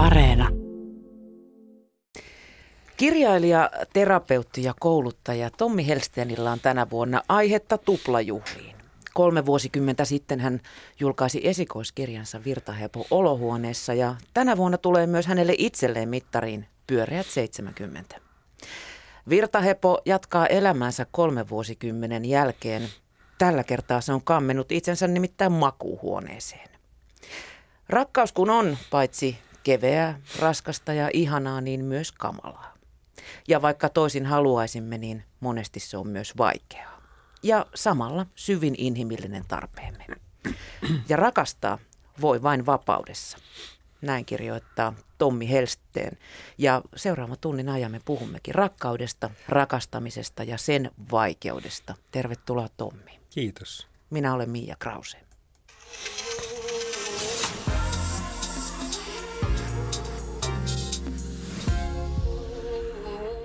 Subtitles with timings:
[0.00, 0.48] Areena.
[2.96, 8.76] Kirjailija, terapeutti ja kouluttaja Tommi Helstenillä on tänä vuonna aihetta tuplajuhliin.
[9.14, 10.60] Kolme vuosikymmentä sitten hän
[11.00, 18.16] julkaisi esikoiskirjansa Virtahepo olohuoneessa ja tänä vuonna tulee myös hänelle itselleen mittariin pyöreät 70.
[19.28, 22.88] Virtahepo jatkaa elämäänsä kolme vuosikymmenen jälkeen.
[23.38, 26.68] Tällä kertaa se on kammenut itsensä nimittäin makuuhuoneeseen.
[27.88, 32.74] Rakkaus kun on paitsi keveää, raskasta ja ihanaa, niin myös kamalaa.
[33.48, 37.00] Ja vaikka toisin haluaisimme, niin monesti se on myös vaikeaa.
[37.42, 40.06] Ja samalla syvin inhimillinen tarpeemme.
[41.08, 41.78] Ja rakastaa
[42.20, 43.38] voi vain vapaudessa.
[44.02, 46.18] Näin kirjoittaa Tommi Helsteen.
[46.58, 51.94] Ja seuraava tunnin ajan me puhummekin rakkaudesta, rakastamisesta ja sen vaikeudesta.
[52.12, 53.20] Tervetuloa Tommi.
[53.30, 53.86] Kiitos.
[54.10, 55.18] Minä olen Miia Krause.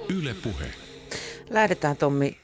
[0.10, 0.72] Yle Puhe.
[1.50, 2.38] Lähdetään Tommi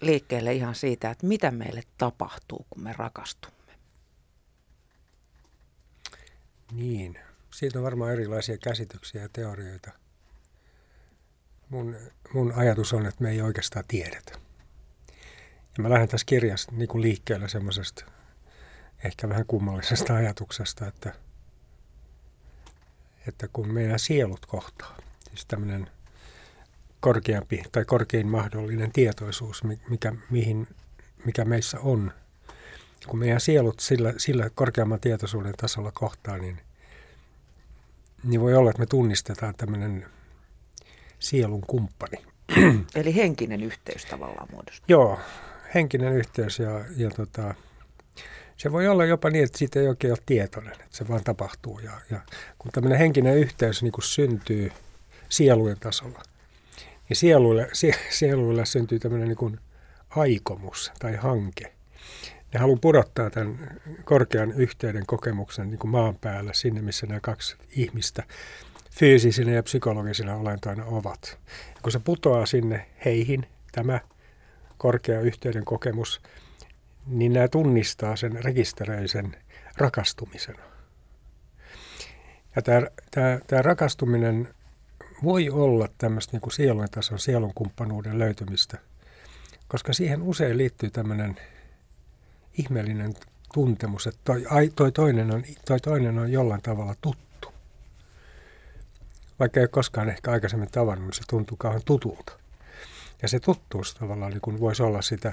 [0.00, 3.72] liikkeelle ihan siitä, että mitä meille tapahtuu, kun me rakastumme.
[6.72, 7.18] Niin,
[7.50, 9.90] siitä on varmaan erilaisia käsityksiä ja teorioita.
[11.68, 11.96] Mun,
[12.34, 14.32] mun ajatus on, että me ei oikeastaan tiedetä.
[15.76, 18.04] Ja mä lähden tässä kirjassa niin kuin liikkeelle semmoisesta
[19.04, 21.12] ehkä vähän kummallisesta ajatuksesta, että,
[23.28, 24.96] että kun meidän sielut kohtaa,
[25.28, 25.90] siis tämmöinen
[27.00, 30.68] korkeampi tai korkein mahdollinen tietoisuus, mikä, mihin,
[31.24, 32.12] mikä meissä on.
[33.06, 36.60] Kun meidän sielut sillä, sillä korkeamman tietoisuuden tasolla kohtaa, niin,
[38.24, 40.06] niin voi olla, että me tunnistetaan tämmöinen
[41.18, 42.18] sielun kumppani.
[42.94, 44.84] Eli henkinen yhteys tavallaan muodostuu.
[44.88, 45.18] Joo,
[45.74, 47.54] henkinen yhteys ja, ja tota,
[48.56, 51.78] se voi olla jopa niin, että siitä ei oikein ole tietoinen, että se vaan tapahtuu.
[51.78, 52.20] Ja, ja
[52.58, 54.72] kun tämmöinen henkinen yhteys niin kuin syntyy
[55.28, 56.22] sielujen tasolla–
[57.10, 57.68] ja sieluille,
[58.10, 59.60] sieluille syntyy tämmöinen niin
[60.10, 61.72] aikomus tai hanke.
[62.54, 67.56] Ne haluaa pudottaa tämän korkean yhteyden kokemuksen niin kuin maan päällä sinne, missä nämä kaksi
[67.70, 68.22] ihmistä
[68.98, 71.38] fyysisinä ja psykologisina olentoina ovat.
[71.74, 74.00] Ja kun se putoaa sinne heihin, tämä
[74.78, 76.20] korkea yhteyden kokemus,
[77.06, 79.36] niin nämä tunnistaa sen rekisteröisen
[79.76, 80.62] rakastumisena.
[82.56, 84.48] Ja tämä, tämä, tämä rakastuminen
[85.24, 88.78] voi olla tämmöistä niin sielun tason sielun kumppanuuden löytymistä,
[89.68, 91.36] koska siihen usein liittyy tämmöinen
[92.58, 93.14] ihmeellinen
[93.54, 94.44] tuntemus, että toi,
[94.76, 97.52] toi, toinen on, toi toinen on jollain tavalla tuttu.
[99.38, 102.32] Vaikka ei ole koskaan ehkä aikaisemmin tavannut, niin se tuntuu kauhean tutulta.
[103.22, 105.32] Ja se tuttuus tavallaan niin kuin voisi olla sitä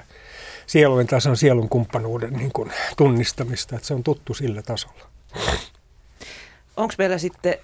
[0.66, 5.08] sielujen tason sielun kumppanuuden niin kuin tunnistamista, että se on tuttu sillä tasolla.
[6.76, 7.54] Onko meillä sitten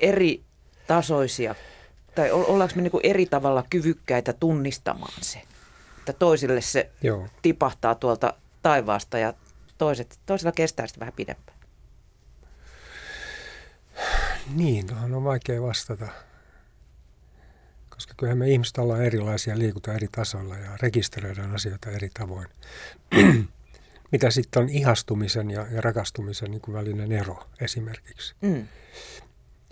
[0.00, 0.43] eri
[0.86, 1.54] tasoisia,
[2.14, 5.42] tai ollaanko me niin eri tavalla kyvykkäitä tunnistamaan se,
[5.98, 7.28] että toisille se Joo.
[7.42, 9.34] tipahtaa tuolta taivaasta ja
[9.78, 11.58] toiset, toisella kestää sitten vähän pidempään?
[14.54, 16.08] Niin, tuohon on vaikea vastata.
[17.88, 22.48] Koska kyllähän me ihmiset ollaan erilaisia, liikutaan eri tasoilla ja rekisteröidään asioita eri tavoin.
[24.12, 28.34] Mitä sitten on ihastumisen ja, ja rakastumisen niin kuin välinen ero esimerkiksi.
[28.40, 28.68] Mm.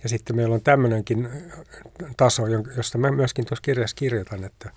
[0.03, 1.29] Ja sitten meillä on tämmöinenkin
[2.17, 2.43] taso,
[2.77, 4.71] josta mä myöskin tuossa kirjassa kirjoitan, että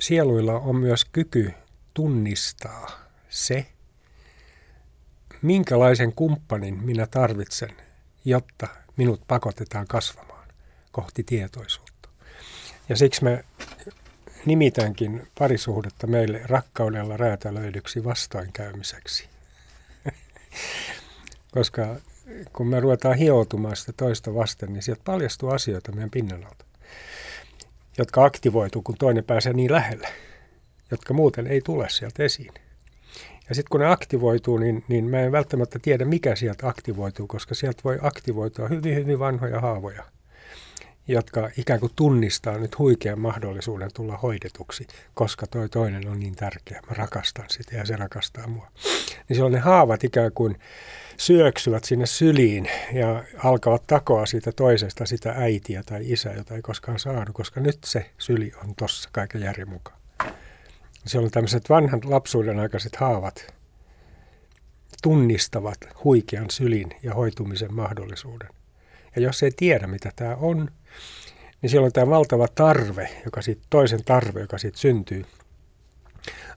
[0.00, 1.52] sieluilla on myös kyky
[1.94, 2.90] tunnistaa
[3.28, 3.66] se,
[5.42, 7.70] minkälaisen kumppanin minä tarvitsen,
[8.24, 8.66] jotta
[8.96, 10.48] minut pakotetaan kasvamaan
[10.92, 12.08] kohti tietoisuutta.
[12.88, 13.38] Ja siksi mä
[14.46, 19.28] nimitänkin parisuhdetta meille rakkaudella räätälöidyksi vastoinkäymiseksi.
[21.54, 21.96] Koska
[22.52, 26.64] kun me ruvetaan hioutumaan sitä toista vasten, niin sieltä paljastuu asioita meidän pinnan alta,
[27.98, 30.08] jotka aktivoituu, kun toinen pääsee niin lähelle,
[30.90, 32.54] jotka muuten ei tule sieltä esiin.
[33.48, 37.54] Ja sitten kun ne aktivoituu, niin, niin mä en välttämättä tiedä, mikä sieltä aktivoituu, koska
[37.54, 40.04] sieltä voi aktivoitua hyvin, hyvin vanhoja haavoja,
[41.08, 46.80] jotka ikään kuin tunnistaa nyt huikean mahdollisuuden tulla hoidetuksi, koska toi toinen on niin tärkeä.
[46.88, 48.70] Mä rakastan sitä ja se rakastaa mua.
[49.28, 50.58] Niin silloin ne haavat ikään kuin
[51.16, 56.98] syöksyvät sinne syliin ja alkavat takoa siitä toisesta sitä äitiä tai isää, jota ei koskaan
[56.98, 59.98] saanut, koska nyt se syli on tossa kaiken järjen mukaan.
[61.16, 63.54] on tämmöiset vanhan lapsuuden aikaiset haavat
[65.02, 68.48] tunnistavat huikean sylin ja hoitumisen mahdollisuuden.
[69.16, 70.70] Ja jos ei tiedä, mitä tämä on,
[71.62, 75.24] niin siellä on tämä valtava tarve, joka siitä, toisen tarve, joka siitä syntyy,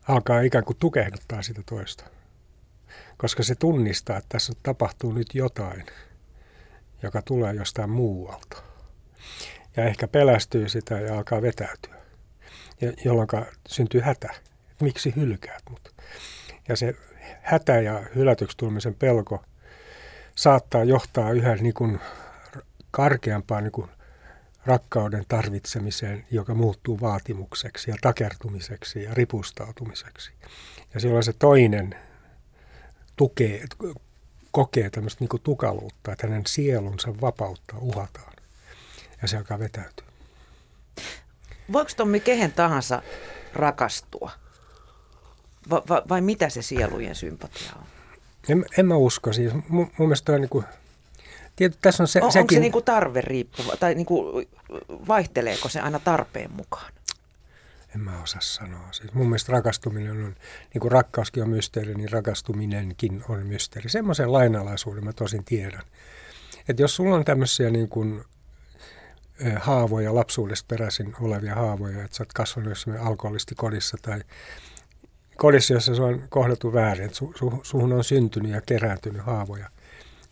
[0.08, 2.06] alkaa ikään kuin tukehduttaa sitä toista
[3.20, 5.86] koska se tunnistaa, että tässä tapahtuu nyt jotain,
[7.04, 8.64] joka tulee jostain muualta.
[9.78, 11.96] Ja ehkä pelästyy sitä ja alkaa vetäytyä,
[12.82, 13.28] ja, jolloin
[13.68, 14.30] syntyy hätä.
[14.72, 15.96] Et miksi hylkäät mut?
[16.68, 16.96] Ja se
[17.42, 19.44] hätä ja hylätyksi tulemisen pelko
[20.36, 22.00] saattaa johtaa yhä niin kuin
[22.92, 23.90] karkeampaan niin kuin
[24.66, 30.32] rakkauden tarvitsemiseen, joka muuttuu vaatimukseksi ja takertumiseksi ja ripustautumiseksi.
[30.94, 31.96] Ja silloin se toinen
[33.16, 33.66] tukee,
[34.52, 38.34] kokee tämmöistä niin tukaluutta, että hänen sielunsa vapautta uhataan.
[39.22, 40.06] Ja se alkaa vetäytyä.
[41.72, 43.02] Voiko Tommi kehen tahansa
[43.54, 44.32] rakastua?
[45.70, 47.84] Va, va, vai mitä se sielujen sympatia on?
[48.50, 49.34] En, en mä usko.
[49.34, 50.66] Siis mun, mun mielestä on niin kuin,
[51.60, 52.42] Tiety, tässä on se, on, sekin...
[52.42, 54.48] Onko se niin kuin tarve riippuva, tai niin kuin,
[55.08, 56.92] vaihteleeko se aina tarpeen mukaan?
[57.96, 58.88] En mä osaa sanoa.
[58.92, 60.36] Siis mun mielestä rakastuminen on,
[60.74, 63.90] niin kuin rakkauskin on mysteeri, niin rakastuminenkin on mysteeri.
[63.90, 65.82] Semmoisen lainalaisuuden mä tosin tiedän.
[66.70, 68.24] Että jos sulla on tämmöisiä niin kuin,
[69.56, 74.22] haavoja, lapsuudesta peräisin olevia haavoja, että sä oot kasvanut jossain alkoholistikodissa tai
[75.38, 79.70] kodissa, jossa se on kohdeltu väärin, että su, su, suhun on syntynyt ja kerääntynyt haavoja–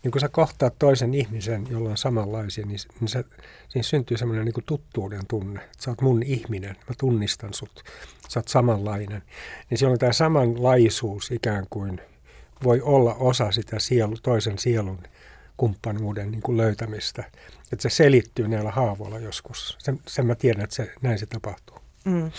[0.02, 3.24] niin kun sä kohtaat toisen ihmisen, jolla on samanlaisia, niin, niin se,
[3.68, 5.60] siinä syntyy semmoinen niin tuttuuden tunne.
[5.60, 7.82] Että sä oot mun ihminen, mä tunnistan sut,
[8.28, 9.22] sä oot samanlainen.
[9.70, 12.00] Niin silloin tämä samanlaisuus ikään kuin
[12.64, 14.98] voi olla osa sitä sielu, toisen sielun
[15.56, 17.24] kumppanuuden niin kuin löytämistä.
[17.72, 19.76] Että se selittyy näillä haavoilla joskus.
[19.78, 21.76] Sen, sen mä tiedän, että se, näin se tapahtuu.
[22.04, 22.30] Mm.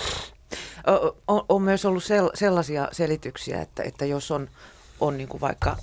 [1.28, 4.50] On, on myös ollut sel, sellaisia selityksiä, että, että jos on,
[5.00, 5.78] on niin kuin vaikka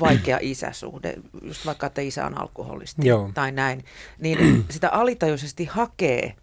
[0.00, 3.30] vaikea isäsuhde, just vaikka että isä on alkoholisti Joo.
[3.34, 3.84] tai näin,
[4.18, 6.34] niin sitä alitajuisesti hakee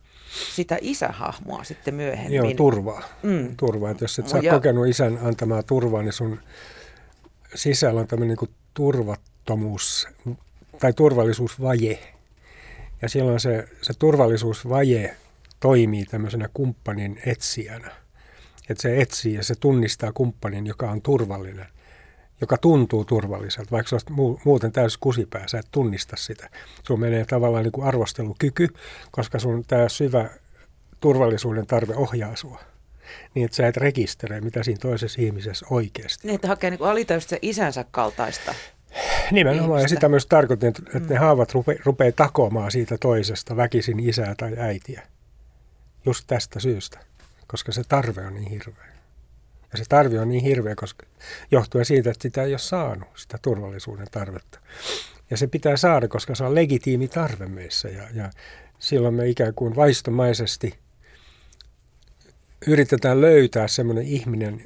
[0.54, 2.36] sitä isähahmoa sitten myöhemmin.
[2.36, 3.04] Joo, turvaa.
[3.24, 3.58] Mm.
[3.58, 3.92] turvaa.
[3.92, 4.54] Että jos et sä ja...
[4.54, 6.40] kokenut isän antamaa turvaa, niin sun
[7.56, 10.08] sisällä on tämmöinen niin turvattomuus
[10.80, 12.00] tai turvallisuusvaje.
[13.02, 15.16] Ja silloin se, se turvallisuusvaje
[15.60, 17.92] toimii tämmöisenä kumppanin etsijänä.
[18.70, 21.68] Että se etsii ja se tunnistaa kumppanin, joka on turvallinen–
[22.42, 26.50] joka tuntuu turvalliselta, vaikka on muuten täysin kusipää, sä et tunnista sitä.
[26.88, 28.68] Sun menee tavallaan niin kuin arvostelukyky,
[29.12, 30.30] koska sun tämä syvä
[31.00, 32.60] turvallisuuden tarve ohjaa sua.
[33.36, 37.38] Niin, että sä et rekisteröi, mitä siinä toisessa ihmisessä oikeasti Niin, että hakee niin alitäystä
[37.42, 38.56] isänsä kaltaista.
[39.32, 39.84] Nimenomaan, ihmistä.
[39.84, 41.14] ja sitä myös tarkoitin, että, että mm.
[41.14, 45.02] ne haavat rupe, rupeaa takomaan siitä toisesta väkisin isää tai äitiä.
[46.06, 47.00] Just tästä syystä,
[47.48, 48.91] koska se tarve on niin hirveä.
[49.72, 51.06] Ja se tarve on niin hirveä, koska
[51.52, 54.60] johtuen siitä, että sitä ei ole saanut, sitä turvallisuuden tarvetta.
[55.30, 57.90] Ja se pitää saada, koska se on legitiimi tarve meissä.
[57.90, 58.30] Ja, ja
[58.80, 60.80] silloin me ikään kuin vaistomaisesti
[62.68, 64.66] yritetään löytää semmoinen ihminen,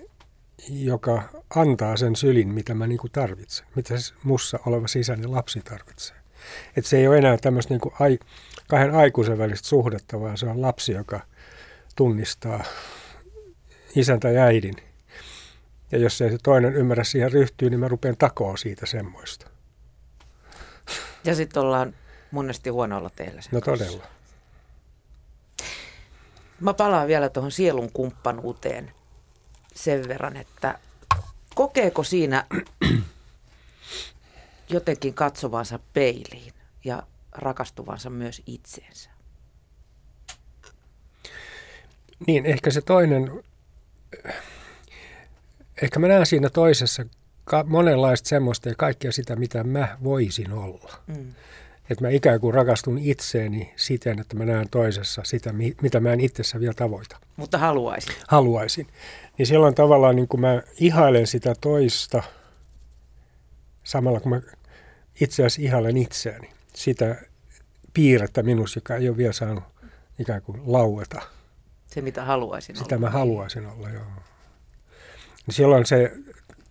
[0.70, 1.24] joka
[1.56, 6.16] antaa sen sylin, mitä mä niin kuin tarvitsen, mitä se mussa oleva sisäinen lapsi tarvitsee.
[6.78, 8.20] Että se ei ole enää tämmöistä niin ai,
[8.68, 11.22] kahden aikuisen välistä suhdetta, vaan se on lapsi, joka
[11.96, 12.64] tunnistaa
[13.96, 14.76] isän tai äidin
[15.96, 19.50] ja jos ei se toinen ymmärrä siihen ryhtyä, niin mä rupean takoa siitä semmoista.
[21.24, 21.96] Ja sitten ollaan
[22.32, 24.04] monesti huonolla teillä No todella.
[26.60, 28.92] Mä palaan vielä tuohon sielun kumppanuuteen
[29.76, 30.80] sen verran, että
[31.56, 32.46] kokeeko siinä
[34.70, 36.54] jotenkin katsovansa peiliin
[36.84, 39.10] ja rakastuvansa myös itseensä?
[42.28, 43.44] Niin, ehkä se toinen
[45.82, 47.06] ehkä mä näen siinä toisessa
[47.44, 50.94] ka- monenlaista semmoista ja kaikkea sitä, mitä mä voisin olla.
[51.08, 51.34] Mm.
[51.90, 56.20] Että mä ikään kuin rakastun itseeni siten, että mä näen toisessa sitä, mitä mä en
[56.20, 57.18] itsessä vielä tavoita.
[57.36, 58.16] Mutta haluaisin.
[58.28, 58.88] Haluaisin.
[59.38, 62.24] Niin silloin tavallaan niin kuin mä ihailen sitä toista
[63.84, 64.42] samalla kun mä
[65.22, 66.50] itse asiassa ihailen itseäni.
[66.74, 67.16] Sitä
[67.94, 69.64] piirrettä minussa, joka ei ole vielä saanut
[70.20, 71.22] ikään kuin laueta.
[71.86, 73.06] Se, mitä haluaisin Sitä olla.
[73.08, 74.06] mä haluaisin olla, joo
[75.48, 76.12] niin silloin se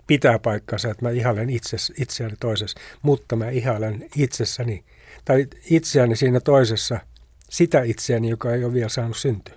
[0.06, 4.84] pitää paikkansa, että mä ihailen itse, itseäni toisessa, mutta mä ihailen itsessäni,
[5.24, 7.00] tai itseäni siinä toisessa,
[7.48, 9.54] sitä itseäni, joka ei ole vielä saanut syntyä,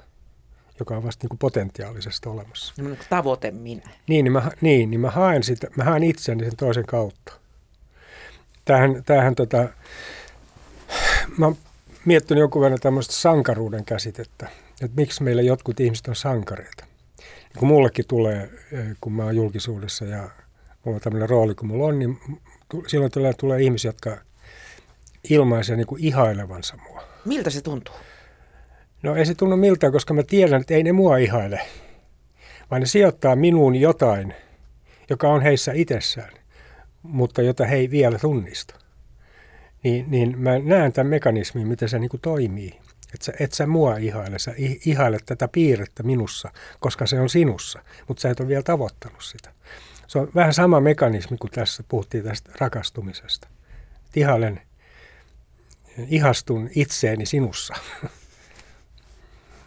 [0.80, 2.74] joka on vasta niin kuin potentiaalisesti olemassa.
[2.78, 3.90] No, tavoite minä.
[4.08, 7.34] Niin, niin mä, niin, niin mä haen, sitä, mä haen itseäni sen toisen kautta.
[8.66, 9.70] Tämähän, tämähän tota,
[11.38, 11.58] mä oon
[12.06, 14.50] miettinyt jonkun verran tämmöistä sankaruuden käsitettä,
[14.82, 16.86] että miksi meillä jotkut ihmiset on sankareita
[17.60, 20.30] kun mullekin tulee, eh, kun mä oon julkisuudessa ja
[20.86, 22.20] mulla on tämmöinen rooli kuin mulla on, niin
[22.88, 24.18] silloin tulee, tulee ihmisiä, jotka
[25.30, 27.04] ilmaisee niin kuin ihailevansa mua.
[27.26, 27.96] Miltä se tuntuu?
[29.04, 31.62] No ei se tunnu miltään, koska mä tiedän, että ei ne mua ihaile,
[32.72, 34.34] vaan ne sijoittaa minuun jotain,
[35.10, 36.32] joka on heissä itsessään,
[37.04, 38.76] mutta jota he ei vielä tunnista.
[39.84, 42.80] niin, niin mä näen tämän mekanismin, miten se niin kuin toimii.
[43.14, 44.54] Että sä, et sä mua ihaile, sä
[44.86, 49.52] ihailet tätä piirrettä minussa, koska se on sinussa, mutta sä et ole vielä tavoittanut sitä.
[50.08, 53.48] Se on vähän sama mekanismi kuin tässä puhuttiin tästä rakastumisesta.
[54.16, 54.62] Ihailen,
[56.08, 57.74] ihastun itseeni sinussa.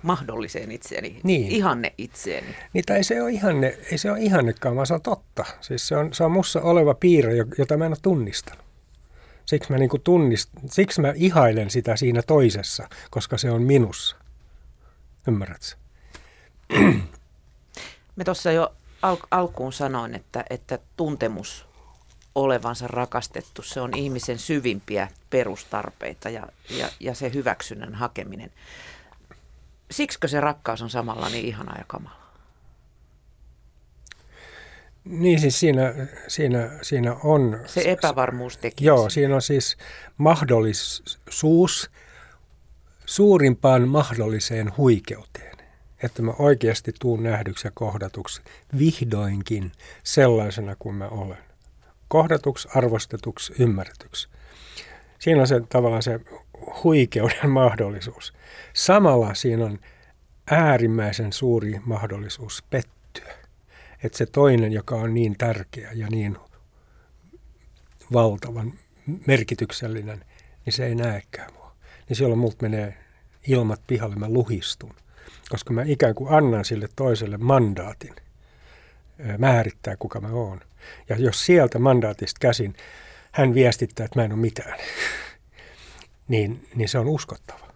[0.03, 1.51] Mahdolliseen itseeni, niin.
[1.51, 2.47] ihanne itseeni.
[2.73, 5.45] Niin, tai se on ihanne, ei se ole ihannekaan, vaan se on totta.
[5.61, 8.70] Siis se on, se on mussa oleva piirre, jota mä en ole tunnistanut.
[9.47, 14.17] Siksi mä, niin kuin tunnist, siksi mä ihailen sitä siinä toisessa, koska se on minussa.
[15.29, 15.67] Ymmärrätkö?
[18.17, 21.67] Me tuossa jo al- alkuun sanoin, että, että tuntemus
[22.35, 28.51] olevansa rakastettu, se on ihmisen syvimpiä perustarpeita ja, ja, ja se hyväksynnän hakeminen.
[29.91, 32.20] Siksikö se rakkaus on samalla niin ihana ja kamala?
[35.11, 35.95] Niin siis siinä,
[36.29, 37.61] siinä, siinä on...
[37.67, 38.85] Se epävarmuus teki.
[38.85, 39.77] Joo, siinä on siis
[40.17, 41.91] mahdollisuus
[43.07, 45.57] suurimpaan mahdolliseen huikeuteen.
[46.03, 48.43] Että mä oikeasti tuun nähdyksi ja kohdatuksi
[48.79, 51.39] vihdoinkin sellaisena kuin mä olen.
[52.09, 54.29] Kohdatuksi, arvostetuksi, ymmärretyksi.
[55.19, 56.21] Siinä on se tavallaan se
[56.85, 58.33] huikeuden mahdollisuus.
[58.73, 59.79] Samalla siinä on
[60.51, 63.00] äärimmäisen suuri mahdollisuus pettyä
[64.05, 66.37] että se toinen, joka on niin tärkeä ja niin
[68.13, 68.73] valtavan
[69.27, 70.25] merkityksellinen,
[70.65, 71.77] niin se ei näekään mua.
[72.09, 72.99] Niin silloin multa menee
[73.49, 74.95] ilmat pihalle, mä luhistun.
[75.49, 78.17] Koska mä ikään kuin annan sille toiselle mandaatin
[79.39, 80.61] määrittää, kuka mä oon.
[81.09, 82.75] Ja jos sieltä mandaatista käsin
[83.33, 84.79] hän viestittää, että mä en ole mitään,
[86.29, 87.70] niin, niin se on uskottava.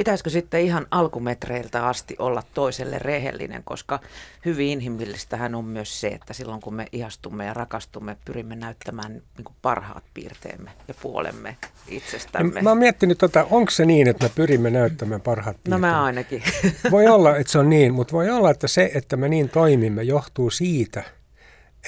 [0.00, 4.00] Pitäisikö sitten ihan alkumetreiltä asti olla toiselle rehellinen, koska
[4.44, 9.44] hyvin inhimillistähän on myös se, että silloin kun me ihastumme ja rakastumme, pyrimme näyttämään niin
[9.44, 11.56] kuin parhaat piirteemme ja puolemme
[11.88, 12.62] itsestämme.
[12.62, 15.86] Mä oon miettinyt, tota, onko se niin, että me pyrimme näyttämään parhaat piirteemme?
[15.86, 16.42] No mä ainakin.
[16.90, 20.02] Voi olla, että se on niin, mutta voi olla, että se, että me niin toimimme,
[20.02, 21.02] johtuu siitä,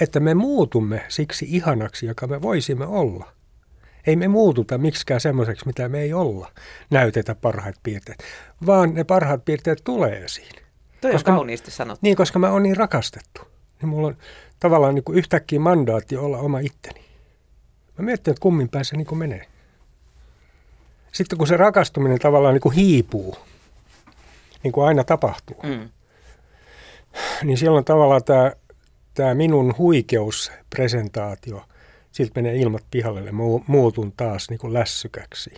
[0.00, 3.32] että me muutumme siksi ihanaksi, joka me voisimme olla–
[4.06, 6.52] ei me muututa miksikään semmoiseksi, mitä me ei olla,
[6.90, 8.24] näytetä parhaat piirteet,
[8.66, 10.52] vaan ne parhaat piirteet tulee esiin.
[11.00, 11.98] Toi koska, on kauniisti sanottu.
[12.02, 13.42] Niin, koska mä oon niin rakastettu.
[13.82, 14.16] Niin mulla on
[14.60, 17.00] tavallaan niin kuin yhtäkkiä mandaatti olla oma itteni.
[17.98, 19.46] Mä mietin, että kummin päin se niin kuin menee.
[21.12, 23.36] Sitten kun se rakastuminen tavallaan niin kuin hiipuu,
[24.62, 25.88] niin kuin aina tapahtuu, mm.
[27.44, 28.52] niin silloin tavallaan tämä,
[29.14, 31.62] tämä minun huikeuspresentaatio–
[32.12, 33.32] siltä menee ilmat pihalle ja
[33.66, 35.50] muutun taas niin kuin lässykäksi.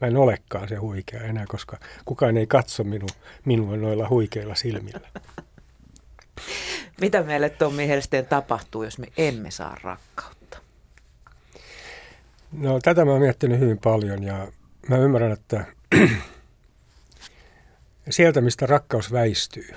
[0.00, 3.06] Mä en olekaan se huikea enää, koska kukaan ei katso minu,
[3.44, 5.08] minua noilla huikeilla silmillä.
[7.00, 10.58] Mitä meille Tommi Helsteen tapahtuu, jos me emme saa rakkautta?
[12.52, 14.52] No tätä mä oon miettinyt hyvin paljon ja
[14.88, 15.64] mä ymmärrän, että
[18.10, 19.68] sieltä mistä rakkaus väistyy.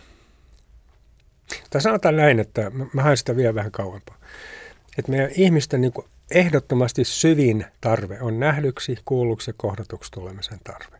[1.69, 4.17] Tai sanotaan näin, että mä haen sitä vielä vähän kauempaa.
[4.97, 10.97] Että meidän ihmisten niin kuin ehdottomasti syvin tarve on nähdyksi, kuulluksi ja kohdatuksi tulemisen tarve.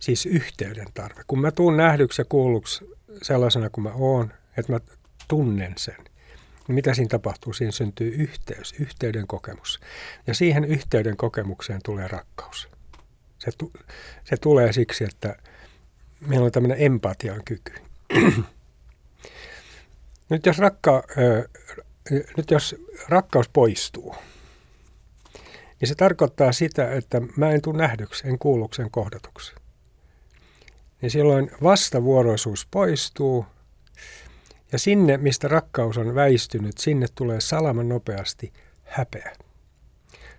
[0.00, 1.22] Siis yhteyden tarve.
[1.26, 2.90] Kun mä tuun nähdyksi ja kuulluksi
[3.22, 4.80] sellaisena kuin mä oon, että mä
[5.28, 5.96] tunnen sen,
[6.68, 7.52] niin mitä siinä tapahtuu?
[7.52, 9.80] Siinä syntyy yhteys, yhteyden kokemus.
[10.26, 12.68] Ja siihen yhteyden kokemukseen tulee rakkaus.
[13.38, 13.72] Se, tu-
[14.24, 15.36] se tulee siksi, että
[16.20, 17.72] meillä on tämmöinen empatian kyky.
[20.30, 21.02] Nyt jos rakka,
[22.36, 22.76] nyt jos
[23.08, 24.14] rakkaus poistuu,
[25.80, 29.54] niin se tarkoittaa sitä, että mä en tule nähdyksi, en kuulluksen kohdatuksi.
[31.02, 33.46] Niin silloin vastavuoroisuus poistuu
[34.72, 38.52] ja sinne, mistä rakkaus on väistynyt, sinne tulee salaman nopeasti
[38.84, 39.36] häpeä.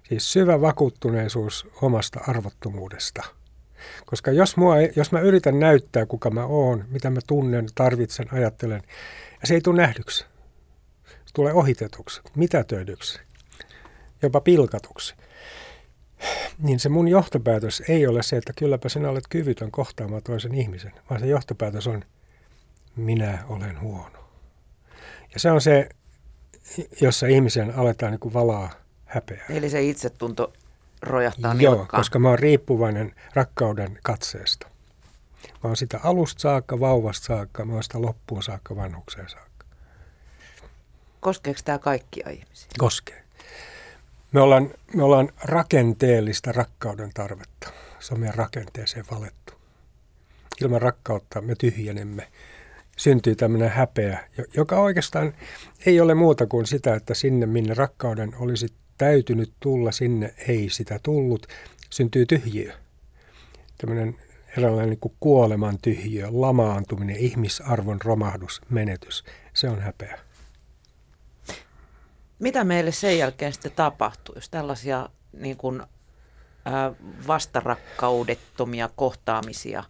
[0.09, 3.23] Siis syvä vakuuttuneisuus omasta arvottomuudesta.
[4.05, 8.81] Koska jos, mua, jos mä yritän näyttää, kuka mä oon, mitä mä tunnen, tarvitsen, ajattelen,
[9.41, 10.25] ja se ei tule nähdyksi,
[11.33, 13.19] tulee ohitetuksi, mitätöidyksi,
[14.21, 15.15] jopa pilkatuksi,
[16.57, 20.93] niin se mun johtopäätös ei ole se, että kylläpä sinä olet kyvytön kohtaamaan toisen ihmisen,
[21.09, 22.03] vaan se johtopäätös on,
[22.95, 24.19] minä olen huono.
[25.33, 25.89] Ja se on se,
[27.01, 28.71] jossa ihmisen aletaan niin kuin valaa
[29.05, 29.45] häpeää.
[29.49, 30.53] Eli se itsetunto
[31.01, 31.99] rojahtaa Joo, nilkkaan.
[32.01, 34.67] koska mä oon riippuvainen rakkauden katseesta.
[35.43, 39.48] Mä oon sitä alusta saakka, vauvasta saakka, mä oon sitä loppuun saakka, vanhukseen saakka.
[41.19, 42.67] Koskeeko tämä kaikkia ihmisiä?
[42.77, 43.23] Koskee.
[44.31, 47.69] Me ollaan, me ollaan rakenteellista rakkauden tarvetta.
[47.99, 49.53] Se on meidän rakenteeseen valettu.
[50.61, 52.27] Ilman rakkautta me tyhjenemme.
[52.97, 55.33] Syntyy tämmöinen häpeä, joka oikeastaan
[55.85, 60.99] ei ole muuta kuin sitä, että sinne minne rakkauden olisi täytynyt tulla, sinne ei sitä
[61.03, 61.47] tullut.
[61.89, 62.73] Syntyy tyhjiö.
[63.77, 64.15] Tämmöinen
[64.57, 69.23] eräänlainen niin kuoleman tyhjiö, lamaantuminen, ihmisarvon romahdus, menetys.
[69.53, 70.19] Se on häpeä.
[72.39, 75.83] Mitä meille sen jälkeen sitten tapahtuu, jos tällaisia niin kuin,
[76.65, 76.91] ää,
[77.27, 79.83] vastarakkaudettomia kohtaamisia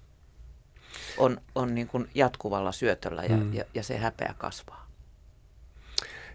[1.17, 3.53] on, on niin kuin jatkuvalla syötöllä ja, mm.
[3.53, 4.87] ja, ja se häpeä kasvaa?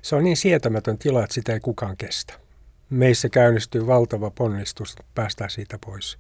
[0.03, 2.35] Se on niin sietämätön tila, että sitä ei kukaan kestä.
[2.91, 6.19] Meissä käynnistyy valtava ponnistus päästään siitä pois.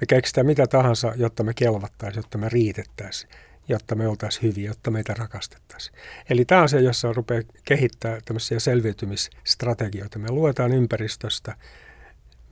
[0.00, 3.32] Me keksitään mitä tahansa, jotta me kelvattaisiin, jotta me riitettäisiin,
[3.68, 5.96] jotta me oltaisiin hyviä, jotta meitä rakastettaisiin.
[6.30, 10.18] Eli tämä on se, jossa rupeaa kehittää tämmöisiä selviytymisstrategioita.
[10.18, 11.56] Me luetaan ympäristöstä,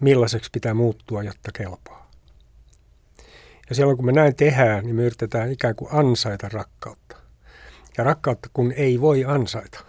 [0.00, 2.10] millaiseksi pitää muuttua, jotta kelpaa.
[3.68, 7.16] Ja silloin kun me näin tehdään, niin me yritetään ikään kuin ansaita rakkautta.
[7.98, 9.84] Ja rakkautta kun ei voi ansaita,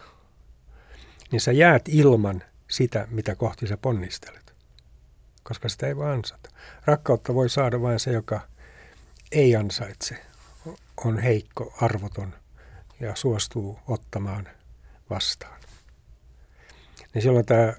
[1.32, 4.54] niin sä jäät ilman sitä, mitä kohti sä ponnistelet.
[5.44, 6.50] Koska sitä ei voi ansata.
[6.86, 8.42] Rakkautta voi saada vain se, joka
[9.32, 10.18] ei ansaitse,
[11.06, 12.34] on heikko, arvoton
[13.00, 14.48] ja suostuu ottamaan
[15.10, 15.62] vastaan.
[17.14, 17.74] Niin silloin tämä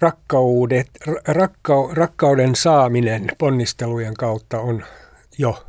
[0.00, 0.90] rakkaudet,
[1.28, 4.84] rakka, rakkauden saaminen ponnistelujen kautta on
[5.38, 5.66] jo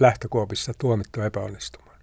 [0.00, 1.98] lähtökuopissa tuomittu epäonnistumaan.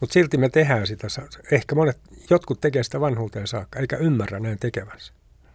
[0.00, 1.06] Mutta silti me tehdään sitä.
[1.52, 5.12] Ehkä monet, jotkut tekee sitä vanhuuteen saakka, eikä ymmärrä näin tekevänsä.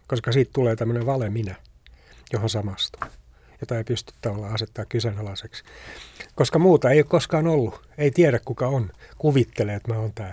[0.08, 1.54] Koska siitä tulee tämmöinen vale minä,
[2.32, 3.02] johon samastuu,
[3.64, 5.64] jota ei pysty tavallaan asettaa kyseenalaiseksi.
[6.34, 7.90] Koska muuta ei ole koskaan ollut.
[7.98, 8.90] Ei tiedä kuka on.
[9.18, 10.30] Kuvittelee, että mä oon tämä.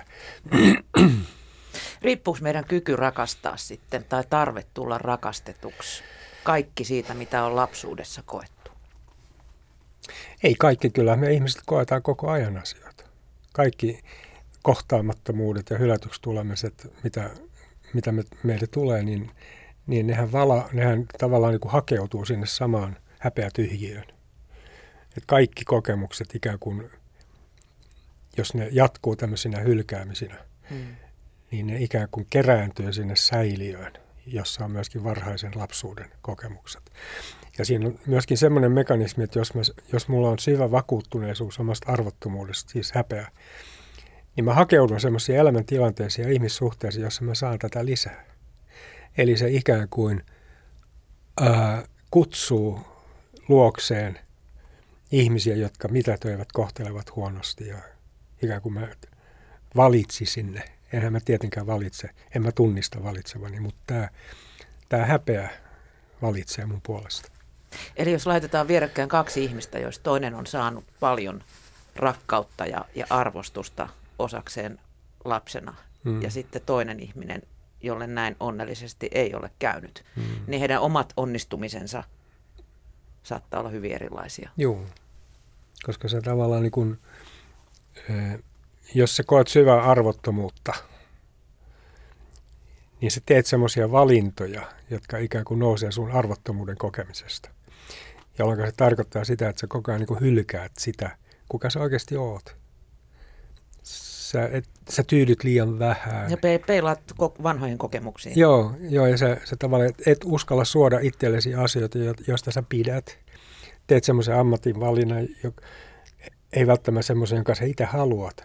[2.01, 6.03] Riippuuko meidän kyky rakastaa sitten tai tarve tulla rakastetuksi
[6.43, 8.71] kaikki siitä, mitä on lapsuudessa koettu?
[10.43, 13.03] Ei kaikki, kyllä me ihmiset koetaan koko ajan asioita.
[13.53, 13.99] Kaikki
[14.63, 17.29] kohtaamattomuudet ja hylätyksi tulemiset, mitä,
[17.93, 19.31] mitä me, meille tulee, niin,
[19.87, 24.07] niin nehän, vala, nehän tavallaan niin kuin hakeutuu sinne samaan häpeätyhjiöön.
[25.17, 26.89] Et kaikki kokemukset ikään kuin,
[28.37, 30.37] jos ne jatkuu tämmöisinä hylkäämisinä,
[30.69, 30.95] hmm
[31.51, 33.93] niin ne ikään kuin kerääntyy sinne säiliöön,
[34.25, 36.91] jossa on myöskin varhaisen lapsuuden kokemukset.
[37.57, 39.61] Ja siinä on myöskin semmoinen mekanismi, että jos, mä,
[39.93, 43.31] jos mulla on syvä vakuuttuneisuus omasta arvottomuudesta, siis häpeä,
[44.35, 48.25] niin mä hakeudun semmoisiin elämäntilanteisiin ja ihmissuhteisiin, jossa mä saan tätä lisää.
[49.17, 50.25] Eli se ikään kuin
[51.41, 52.79] ää, kutsuu
[53.51, 54.19] luokseen
[55.11, 57.77] ihmisiä, jotka mitätöivät, kohtelevat huonosti ja
[58.41, 58.87] ikään kuin mä
[59.75, 64.09] valitsisin ne enhän mä tietenkään valitse, en mä tunnista valitsevani, mutta tämä,
[64.89, 65.49] tämä häpeä
[66.21, 67.31] valitsee mun puolesta.
[67.95, 71.43] Eli jos laitetaan vierekkäin kaksi ihmistä, joista toinen on saanut paljon
[71.95, 74.79] rakkautta ja, ja arvostusta osakseen
[75.25, 76.21] lapsena, mm.
[76.21, 77.41] ja sitten toinen ihminen,
[77.83, 80.23] jolle näin onnellisesti ei ole käynyt, mm.
[80.47, 82.03] niin heidän omat onnistumisensa
[83.23, 84.49] saattaa olla hyvin erilaisia.
[84.57, 84.85] Joo,
[85.83, 86.99] koska se tavallaan niin kuin,
[88.93, 90.73] jos sä koet syvää arvottomuutta,
[93.01, 97.49] niin sä teet semmoisia valintoja, jotka ikään kuin nousee sun arvottomuuden kokemisesta.
[98.39, 101.17] Jolloin se tarkoittaa sitä, että sä koko ajan niin hylkäät sitä,
[101.49, 102.60] kuka sä oikeasti oot.
[104.31, 106.31] Sä, et, sä tyydyt liian vähän.
[106.31, 106.99] Ja pe- peilaat
[107.43, 108.39] vanhoihin kokemuksiin.
[108.39, 113.17] Joo, joo ja sä, sä tavallaan et, et uskalla suoda itsellesi asioita, joista sä pidät.
[113.87, 115.61] Teet semmoisen ammatin valinnan, joka
[116.53, 118.43] ei välttämättä semmoisen, jonka sä itse haluat,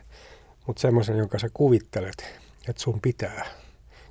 [0.67, 3.47] mutta semmoisen, jonka sä kuvittelet, että sun pitää,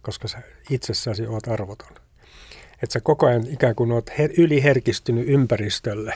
[0.01, 1.91] koska sä itsessäsi oot arvoton.
[2.83, 6.13] Että sä koko ajan ikään kuin oot her- yliherkistynyt ympäristölle,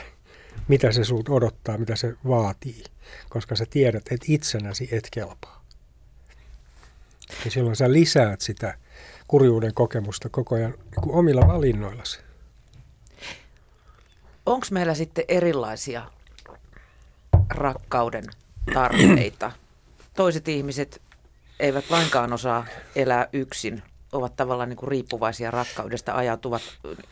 [0.68, 2.84] mitä se sulta odottaa, mitä se vaatii,
[3.28, 5.64] koska sä tiedät, että itsenäsi et kelpaa.
[7.44, 8.74] Ja silloin sä lisäät sitä
[9.28, 12.20] kurjuuden kokemusta koko ajan niin omilla valinnoillasi.
[14.46, 16.10] Onko meillä sitten erilaisia
[17.50, 18.24] rakkauden
[18.74, 19.52] tarpeita
[20.16, 21.02] toiset ihmiset
[21.60, 26.62] eivät lainkaan osaa elää yksin, ovat tavallaan niin kuin riippuvaisia rakkaudesta, ajautuvat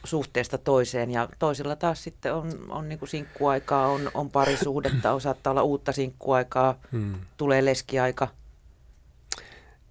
[0.05, 5.21] suhteesta toiseen ja toisilla taas sitten on, on niin kuin sinkkuaikaa, on, on parisuhdetta, on,
[5.29, 7.15] saattaa olla uutta sinkkuaikaa, hmm.
[7.37, 8.29] tulee leskiaika.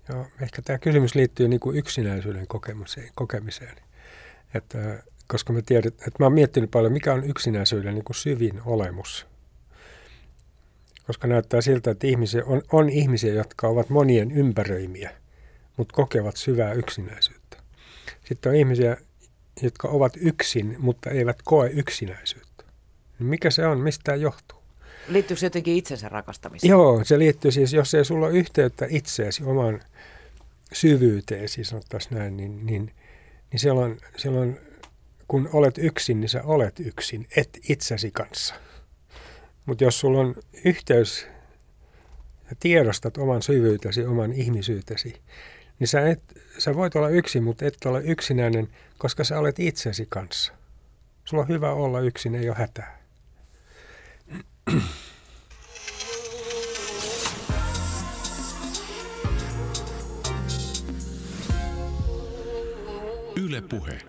[0.09, 3.09] Joo, ehkä tämä kysymys liittyy niin kuin yksinäisyyden kokemiseen.
[3.15, 3.75] kokemiseen.
[4.53, 8.61] Että, koska mä tiedän, että mä oon miettinyt paljon, mikä on yksinäisyyden niin kuin syvin
[8.65, 9.25] olemus–
[11.07, 15.11] koska näyttää siltä, että ihmisiä on, on ihmisiä, jotka ovat monien ympäröimiä,
[15.77, 17.57] mutta kokevat syvää yksinäisyyttä.
[18.25, 18.97] Sitten on ihmisiä,
[19.61, 22.63] jotka ovat yksin, mutta eivät koe yksinäisyyttä.
[23.19, 23.79] Mikä se on?
[23.79, 24.57] Mistä tämä johtuu?
[25.07, 26.69] Liittyykö se jotenkin itsensä rakastamiseen?
[26.69, 29.81] Joo, se liittyy siis, jos ei sulla ole yhteyttä itseesi, oman
[30.73, 32.91] syvyyteesi, sanottaisiin näin, niin, niin
[33.51, 34.59] niin silloin, silloin
[35.27, 38.55] kun olet yksin, niin sä olet yksin, et itsesi kanssa.
[39.65, 40.35] Mutta jos sulla on
[40.65, 41.27] yhteys
[42.49, 45.13] ja tiedostat oman syvyytesi, oman ihmisyytesi,
[45.79, 46.23] niin sä, et,
[46.57, 50.53] sä voit olla yksin, mutta et ole yksinäinen, koska sä olet itsesi kanssa.
[51.25, 52.97] Sulla on hyvä olla yksin, ei ole hätää.
[63.35, 64.01] Yle Puhe.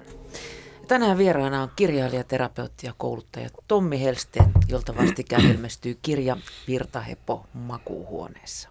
[0.88, 6.36] Tänään vieraana on kirjailija, terapeutti ja kouluttaja Tommi Helsteen, jolta vastikään ilmestyy kirja
[6.68, 8.68] Virtahepo makuuhuoneessa.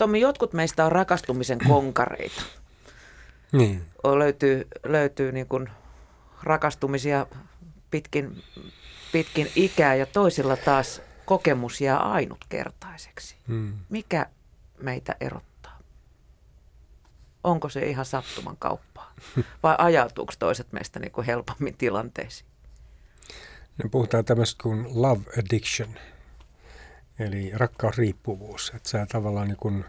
[0.00, 2.42] Tommi, jotkut meistä on rakastumisen konkareita.
[3.52, 3.82] Niin.
[4.04, 5.68] Löytyy, löytyy niin kuin
[6.42, 7.26] rakastumisia
[7.90, 8.42] pitkin,
[9.12, 13.36] pitkin ikää ja toisilla taas kokemus jää ainutkertaiseksi.
[13.48, 13.72] Hmm.
[13.88, 14.26] Mikä
[14.82, 15.78] meitä erottaa?
[17.44, 19.14] Onko se ihan sattuman kauppaa?
[19.62, 22.50] Vai ajautuuko toiset meistä niin kuin helpommin tilanteisiin?
[23.82, 25.88] No puhutaan tämmöistä kuin love addiction,
[27.20, 28.72] eli rakkausriippuvuus.
[28.74, 29.84] Että sä tavallaan niin kuin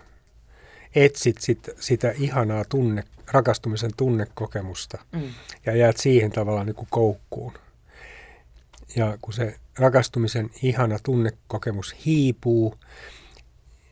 [0.96, 5.22] etsit sit, sitä ihanaa tunne, rakastumisen tunnekokemusta mm.
[5.66, 7.54] ja jäät siihen tavallaan niin kuin koukkuun.
[8.96, 12.76] Ja kun se rakastumisen ihana tunnekokemus hiipuu,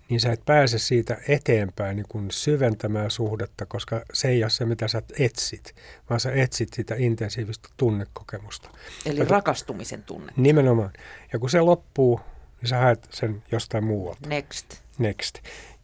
[0.09, 4.65] niin sä et pääse siitä eteenpäin niin kuin syventämään suhdetta, koska se ei ole se,
[4.65, 5.75] mitä sä etsit,
[6.09, 8.69] vaan sä etsit sitä intensiivistä tunnekokemusta.
[9.05, 10.33] Eli ja, rakastumisen tunne.
[10.37, 10.93] Nimenomaan.
[11.33, 12.19] Ja kun se loppuu,
[12.61, 14.29] niin sä haet sen jostain muualta.
[14.29, 14.81] Next.
[14.97, 15.35] Next.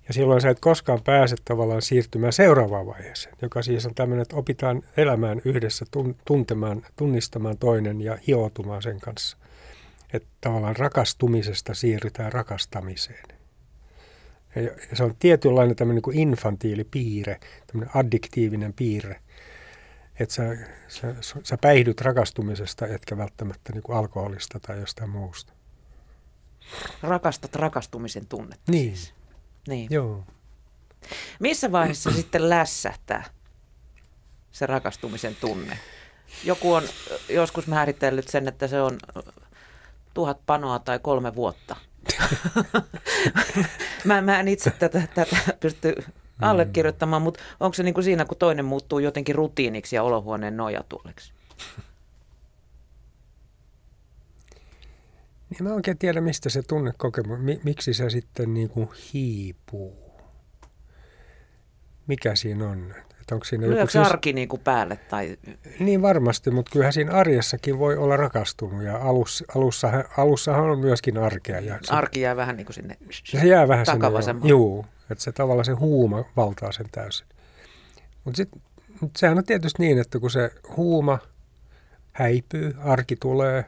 [0.08, 4.36] Ja silloin sä et koskaan pääse tavallaan siirtymään seuraavaan vaiheeseen, joka siis on tämmöinen, että
[4.36, 5.86] opitaan elämään yhdessä,
[6.26, 9.38] tuntemaan, tunnistamaan toinen ja hioutumaan sen kanssa.
[10.14, 13.26] Että tavallaan rakastumisesta siirrytään rakastamiseen.
[14.56, 19.20] Ja se on tietynlainen tämmöinen kuin infantiilipiirre, tämmöinen addiktiivinen piirre.
[20.20, 20.58] Että sä,
[20.88, 25.54] sä, sä päihdyt rakastumisesta, etkä välttämättä niin kuin alkoholista tai jostain muusta.
[27.04, 28.98] Rakastat rakastumisen tunnetta Niin.
[28.98, 29.14] Siis.
[29.68, 29.88] Niin.
[29.90, 30.24] Joo.
[31.40, 33.24] Missä vaiheessa sitten lässähtää
[34.52, 35.80] se rakastumisen tunne?
[36.44, 36.84] Joku on
[37.30, 38.98] joskus määritellyt sen, että se on
[40.14, 41.76] tuhat panoa tai kolme vuotta.
[44.04, 45.96] mä, mä en itse tätä, tätä pysty
[46.42, 51.34] allekirjoittamaan, mutta onko se niin kuin siinä, kun toinen muuttuu jotenkin rutiiniksi ja olohuoneen nojatuoleksi?
[55.60, 60.06] Niin mä oikein tiedä, mistä se tunnekokemus, miksi se sitten niin kuin hiipuu.
[62.08, 62.94] Mikä siinä on?
[63.22, 64.08] Että onko siinä joku siis...
[64.08, 64.96] arki niin kuin päälle?
[65.10, 65.38] Tai...
[65.80, 71.18] Niin varmasti, mutta kyllähän siinä arjessakin voi olla rakastunut ja alus, alussa, alussahan on myöskin
[71.18, 71.60] arkea.
[71.60, 75.32] Ja se, arki jää vähän niin kuin sinne Se jää vähän sinne, juu, että se
[75.32, 77.28] tavallaan se huuma valtaa sen täysin.
[78.24, 78.62] Mutta sitten
[79.18, 81.20] sehän on tietysti niin, että kun se huuma
[82.12, 83.66] häipyy, arki tulee,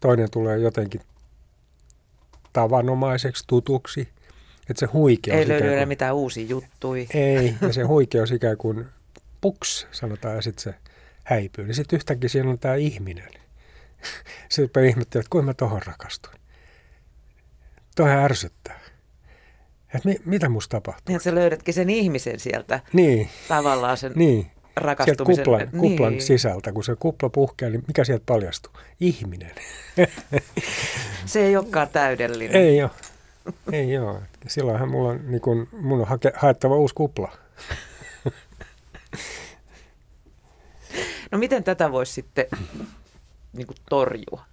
[0.00, 1.00] toinen tulee jotenkin
[2.52, 4.08] tavanomaiseksi, tutuksi,
[4.70, 5.38] että se huikeus...
[5.38, 7.06] Ei löydy enää mitään uusia juttuja.
[7.14, 8.86] Ei, ja se huikeus ikään kuin
[9.40, 10.74] puks, sanotaan, ja sitten se
[11.24, 11.66] häipyy.
[11.66, 13.28] Niin sitten yhtäkkiä siinä on tämä ihminen.
[14.48, 16.40] Sitten ihmettelee, että kuinka mä tohon rakastuin.
[17.96, 18.80] Toihan ärsyttää.
[19.94, 21.04] Että mi, mitä musta tapahtuu?
[21.08, 22.80] Niin, että sä löydätkin sen ihmisen sieltä.
[22.92, 23.30] Niin.
[23.48, 24.50] Tavallaan sen niin.
[24.82, 25.44] Rakastumisen.
[25.44, 26.22] Sieltä kuplan, kuplan niin.
[26.22, 28.72] sisältä, kun se kupla puhkeaa, niin mikä sieltä paljastuu?
[29.00, 29.54] Ihminen.
[31.26, 32.56] se ei olekaan täydellinen.
[32.62, 32.90] Ei ole.
[33.72, 34.20] Ei ole.
[34.46, 37.32] Silloinhan mulla on, niin kun, mun on hake, haettava uusi kupla.
[41.30, 42.46] No miten tätä voisi sitten
[43.52, 44.44] niin kuin torjua?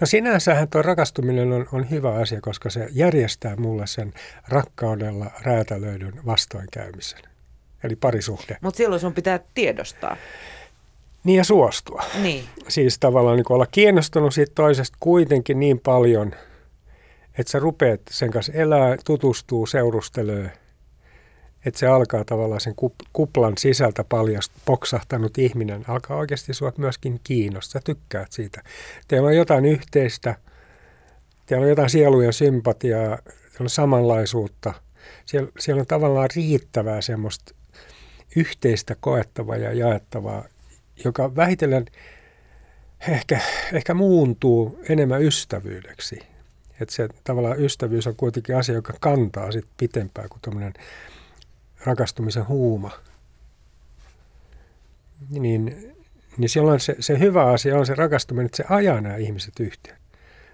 [0.00, 4.12] No sinänsähän tuo rakastuminen on, on hyvä asia, koska se järjestää mulle sen
[4.48, 7.33] rakkaudella räätälöidyn vastoinkäymisen.
[7.84, 8.56] Eli parisuhde.
[8.60, 10.16] Mutta silloin sun pitää tiedostaa.
[11.24, 12.02] Niin ja suostua.
[12.22, 12.44] Niin.
[12.68, 16.34] Siis tavallaan niin olla kiinnostunut siitä toisesta kuitenkin niin paljon–
[17.38, 20.50] että sä rupeat sen kanssa elää, tutustuu, seurustelee,
[21.66, 22.74] että se alkaa tavallaan sen
[23.12, 28.62] kuplan sisältä paljast, poksahtanut ihminen, alkaa oikeasti sua myöskin kiinnostaa, tykkäät siitä.
[29.08, 30.34] Teillä on jotain yhteistä,
[31.46, 34.74] teillä on jotain sielujen sympatiaa, teillä on samanlaisuutta,
[35.26, 37.54] siellä, siellä on tavallaan riittävää semmoista
[38.36, 40.44] yhteistä koettavaa ja jaettavaa,
[41.04, 41.86] joka vähitellen
[43.08, 43.40] ehkä,
[43.72, 46.34] ehkä muuntuu enemmän ystävyydeksi
[46.80, 50.74] että se tavallaan ystävyys on kuitenkin asia, joka kantaa sit pitempään kuin tuommoinen
[51.84, 52.90] rakastumisen huuma.
[55.30, 55.94] Niin,
[56.38, 59.96] niin silloin se, se hyvä asia on se rakastuminen, että se ajaa nämä ihmiset yhteen.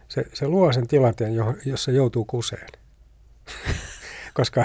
[0.09, 1.33] Se, se luo sen tilanteen,
[1.65, 2.69] jossa joutuu kuseen.
[4.35, 4.65] Koska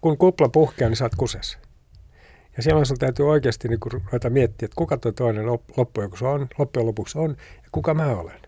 [0.00, 1.58] kun kupla puhkeaa, niin oot kusessa.
[2.58, 6.86] Ja silloin sun täytyy oikeasti niin ruveta miettiä, että kuka tuo toinen loppujen on, loppujen
[6.86, 8.40] lopuksi on ja kuka mä olen.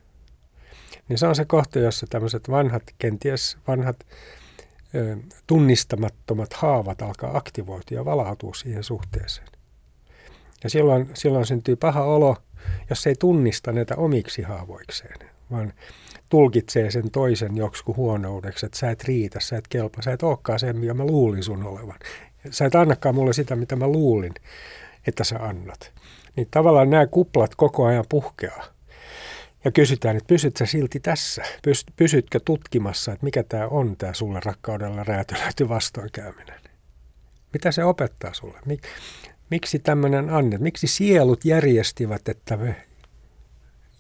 [1.09, 4.07] Niin se on se kohta, jossa tämmöiset vanhat, kenties vanhat
[4.95, 9.49] ö, tunnistamattomat haavat alkaa aktivoitua ja valautua siihen suhteeseen.
[10.65, 12.37] Ja silloin, silloin syntyy paha olo,
[12.91, 15.73] jos ei tunnista näitä omiksi haavoikseen, vaan
[16.29, 20.59] tulkitsee sen toisen joksikin huonoudeksi, että sä et riitä, sä et kelpa, sä et olekaan
[20.59, 21.99] sen, mikä mä luulin sun olevan.
[22.51, 24.35] Sä et annakaan mulle sitä, mitä mä luulin,
[25.07, 25.93] että sä annat.
[26.37, 28.65] Niin tavallaan nämä kuplat koko ajan puhkeaa.
[29.65, 31.43] Ja kysytään, että pysyt sä silti tässä?
[31.97, 36.61] Pysytkö tutkimassa, että mikä tämä on tämä sulle rakkaudella räätälöity vastoinkäyminen?
[37.53, 38.59] Mitä se opettaa sulle?
[38.67, 38.83] Mik,
[39.51, 40.61] miksi tämmöinen annet?
[40.61, 42.77] Miksi sielut järjestivät, että me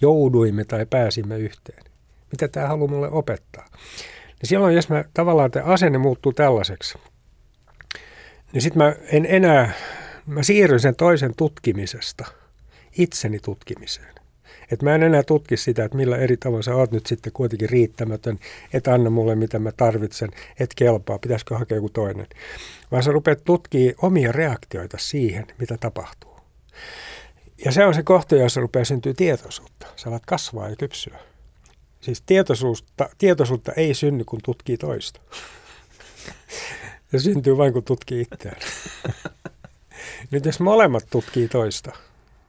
[0.00, 1.84] jouduimme tai pääsimme yhteen?
[2.32, 3.66] Mitä tämä haluaa mulle opettaa?
[4.26, 6.98] Niin silloin, jos mä tavallaan tämä asenne muuttuu tällaiseksi,
[8.52, 9.72] niin sitten mä en enää,
[10.26, 12.24] mä siirryn sen toisen tutkimisesta
[12.98, 14.14] itseni tutkimiseen.
[14.70, 17.68] Että mä en enää tutki sitä, että millä eri tavoin sä oot nyt sitten kuitenkin
[17.68, 18.38] riittämätön,
[18.72, 22.26] et anna mulle mitä mä tarvitsen, et kelpaa, pitäisikö hakea joku toinen.
[22.90, 26.40] Vaan sä rupeat tutkimaan omia reaktioita siihen, mitä tapahtuu.
[27.64, 29.86] Ja se on se kohta, jossa rupeaa syntyä tietoisuutta.
[29.96, 31.18] Sä alat kasvaa ja kypsyä.
[32.00, 35.20] Siis tietoisuutta, tietoisuutta ei synny, kun tutkii toista.
[37.12, 38.60] Se syntyy vain, kun tutkii itseään.
[40.30, 41.92] Nyt jos molemmat tutkii toista,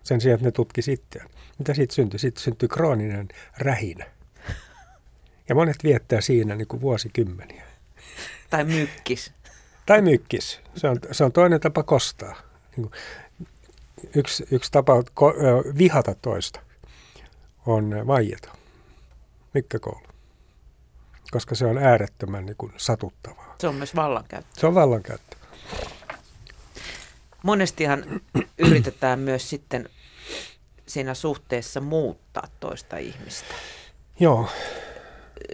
[0.03, 2.19] sen sijaan, että ne tutkisi itseään, mitä siitä syntyy?
[2.19, 4.05] Siitä syntyy krooninen rähinä.
[5.49, 7.63] Ja monet viettää siinä niin kuin vuosikymmeniä.
[8.49, 9.33] Tai mykkis.
[9.85, 10.59] Tai mykkis.
[10.75, 12.35] Se on, se on toinen tapa kostaa.
[12.77, 12.91] Niin kuin
[14.15, 14.93] yksi, yksi tapa
[15.77, 16.59] vihata toista
[17.65, 18.51] on vaieta.
[19.53, 20.10] Mykkäkoulu.
[21.31, 23.55] Koska se on äärettömän niin kuin, satuttavaa.
[23.59, 24.59] Se on myös vallankäyttö.
[24.59, 25.37] Se on vallankäyttö.
[27.43, 28.03] Monestihan
[28.67, 29.89] yritetään myös sitten
[30.87, 33.53] siinä suhteessa muuttaa toista ihmistä.
[34.19, 34.49] Joo.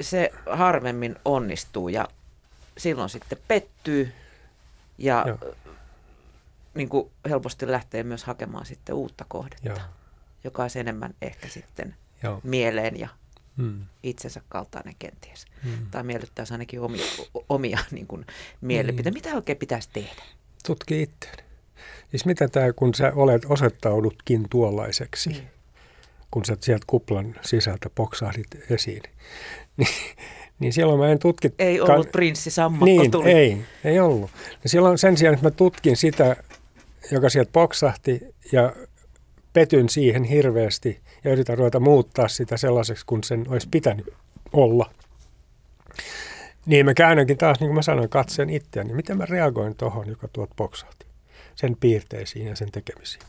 [0.02, 2.08] Se harvemmin onnistuu ja
[2.78, 4.14] silloin sitten pettyy
[4.98, 5.38] ja Joo.
[6.74, 9.78] Niin kuin helposti lähtee myös hakemaan sitten uutta kohdetta, Joo.
[10.44, 12.40] joka on enemmän ehkä sitten Joo.
[12.44, 13.10] mieleen ja
[13.58, 13.82] hmm.
[14.04, 15.46] itsensä kaltainen kenties.
[15.64, 15.88] Hmm.
[15.92, 17.06] Tai miellyttäisi ainakin omia,
[17.50, 18.26] omia niin kuin
[18.62, 19.10] mielipiteitä.
[19.10, 19.14] Hmm.
[19.14, 20.24] Mitä oikein pitäisi tehdä?
[20.66, 21.44] Tutki itseäni.
[22.10, 25.48] Siis mitä tämä, kun sä olet osoittaudutkin tuollaiseksi, hmm.
[26.32, 29.04] kun sä sieltä kuplan sisältä poksahdit esiin,
[29.78, 29.90] niin,
[30.60, 31.54] niin silloin mä en tutki...
[31.60, 33.32] Ei ollut prinssi Sammakko niin, tuli.
[33.32, 34.32] ei, ei ollut.
[34.64, 36.36] Ja silloin sen sijaan, että mä tutkin sitä,
[37.12, 38.74] joka sieltä poksahti ja
[39.54, 44.14] petyn siihen hirveästi ja yritän ruveta muuttaa sitä sellaiseksi, kun sen olisi pitänyt
[44.54, 44.92] olla.
[46.66, 48.94] Niin mä käännänkin taas, niin kuin mä sanoin, katseen itseäni.
[48.94, 51.06] Miten mä reagoin tuohon, joka tuot poksahti?
[51.56, 53.24] Sen piirteisiin ja sen tekemisiin.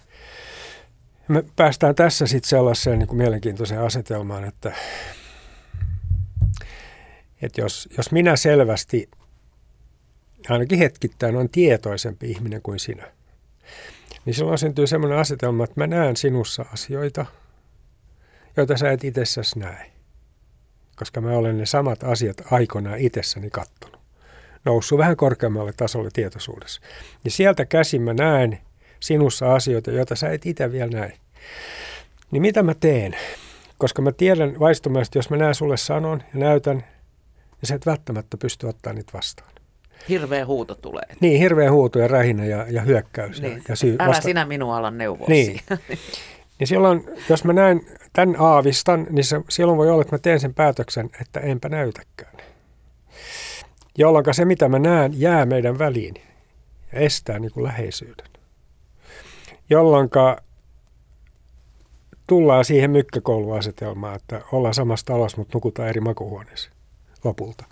[1.28, 4.72] Me päästään tässä sitten sellaiseen niin kuin mielenkiintoiseen asetelmaan, että,
[7.42, 9.08] että jos, jos minä selvästi,
[10.48, 13.12] ainakin hetkittäin, on tietoisempi ihminen kuin sinä,
[14.24, 17.26] niin silloin syntyy sellainen asetelma, että mä näen sinussa asioita,
[18.60, 19.90] joita sä et itsessäsi näe.
[20.96, 24.00] Koska mä olen ne samat asiat aikoinaan itsessäni kattonut.
[24.64, 26.80] Noussut vähän korkeammalle tasolle tietoisuudessa.
[27.24, 28.58] Ja sieltä käsin mä näen
[29.00, 31.12] sinussa asioita, joita sä et itse vielä näe.
[32.30, 33.16] Niin mitä mä teen?
[33.78, 38.36] Koska mä tiedän vaistomaisesti, jos mä näen sulle sanon ja näytän, niin sä et välttämättä
[38.36, 39.52] pysty ottaa niitä vastaan.
[40.08, 41.02] Hirveä huuto tulee.
[41.20, 43.42] Niin, hirveä huuto ja rähinä ja, ja hyökkäys.
[43.42, 43.62] Niin.
[43.68, 44.22] Ja syy, Älä vasta...
[44.22, 45.60] sinä minua ala neuvoa niin.
[46.58, 47.80] niin silloin, jos mä näen
[48.12, 52.36] tämän aavistan, niin se, silloin voi olla, että mä teen sen päätöksen, että enpä näytäkään.
[53.98, 56.14] Jolloin se, mitä mä näen, jää meidän väliin
[56.92, 58.26] ja estää niin kuin läheisyyden.
[59.70, 60.10] Jolloin
[62.26, 66.70] tullaan siihen mykkäkouluasetelmaan, että ollaan samassa talossa, mutta nukutaan eri makuhuoneessa
[67.24, 67.64] lopulta.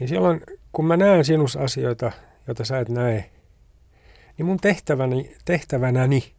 [0.00, 0.40] Niin silloin,
[0.72, 2.12] kun mä näen sinussa asioita,
[2.46, 3.30] joita sä et näe,
[4.38, 6.34] niin mun tehtäväni, tehtävänäni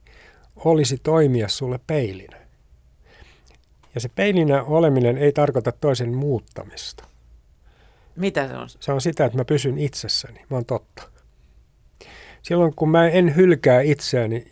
[0.55, 2.37] olisi toimia sulle peilinä.
[3.95, 7.03] Ja se peilinä oleminen ei tarkoita toisen muuttamista.
[8.15, 8.69] Mitä se on?
[8.69, 10.39] Se on sitä, että mä pysyn itsessäni.
[10.49, 11.09] Mä oon totta.
[12.41, 14.51] Silloin kun mä en hylkää itseäni,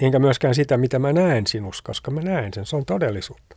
[0.00, 3.56] enkä myöskään sitä, mitä mä näen sinussa, koska mä näen sen, se on todellisuutta.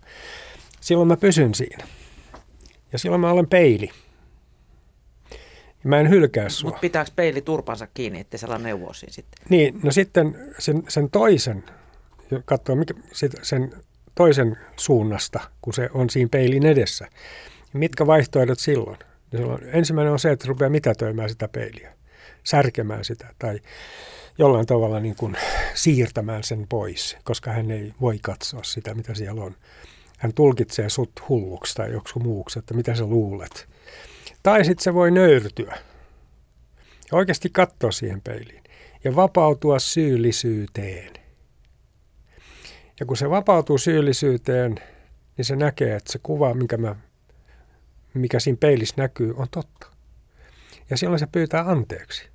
[0.82, 1.88] Silloin mä pysyn siinä.
[2.92, 3.90] Ja silloin mä olen peili.
[5.84, 6.70] Ja mä en hylkää sua.
[6.70, 9.46] Mutta pitääkö peili turpansa kiinni, ettei se ala neuvoa sitten?
[9.50, 11.64] Niin, no sitten sen, sen toisen,
[12.46, 12.94] katsoa mikä,
[13.42, 13.74] sen
[14.16, 17.08] toisen suunnasta, kun se on siinä peilin edessä.
[17.74, 18.98] Mitkä vaihtoehdot silloin?
[19.32, 21.94] silloin ensimmäinen on se, että rupeaa mitätöimään sitä peiliä.
[22.44, 23.60] särkemään sitä tai
[24.38, 25.36] jollain tavalla niin kuin
[25.74, 29.56] siirtämään sen pois, koska hän ei voi katsoa sitä, mitä siellä on.
[30.20, 33.68] Hän tulkitsee sut hulluksi tai joku muuksi, että mitä sä luulet.
[34.44, 35.78] Tai sitten se voi nöyrtyä
[37.12, 38.64] ja oikeasti katsoa siihen peiliin
[39.04, 41.14] ja vapautua syyllisyyteen.
[43.00, 44.76] Ja kun se vapautuu syyllisyyteen,
[45.38, 46.96] niin se näkee, että se kuva, mikä, mä,
[48.14, 49.88] mikä siinä peilissä näkyy, on totta.
[50.90, 52.30] Ja silloin se pyytää anteeksi.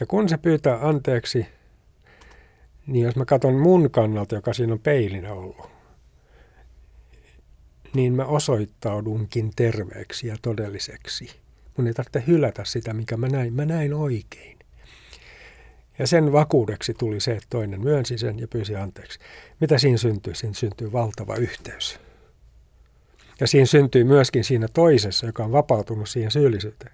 [0.00, 1.46] Ja kun se pyytää anteeksi,
[2.86, 5.70] niin jos mä katson mun kannalta, joka siinä on peilinä ollut,
[7.94, 11.30] niin mä osoittaudunkin terveeksi ja todelliseksi.
[11.76, 13.54] Mun ei tarvitse hylätä sitä, mikä mä näin.
[13.54, 14.58] Mä näin oikein.
[15.98, 19.18] Ja sen vakuudeksi tuli se, että toinen myönsi sen ja pyysi anteeksi.
[19.60, 20.34] Mitä siinä syntyy?
[20.34, 22.00] Siinä syntyy valtava yhteys.
[23.40, 26.92] Ja siinä syntyy myöskin siinä toisessa, joka on vapautunut siihen syyllisyyteen.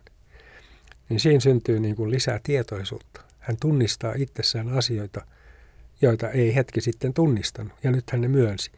[1.09, 3.21] Niin siinä syntyy niin kuin lisää tietoisuutta.
[3.39, 5.27] Hän tunnistaa itsessään asioita,
[6.03, 7.73] joita ei hetki sitten tunnistanut.
[7.83, 8.71] Ja nyt hän ne myönsi.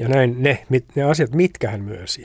[0.00, 2.22] Ja näin ne, ne asiat, mitkä hän myönsi,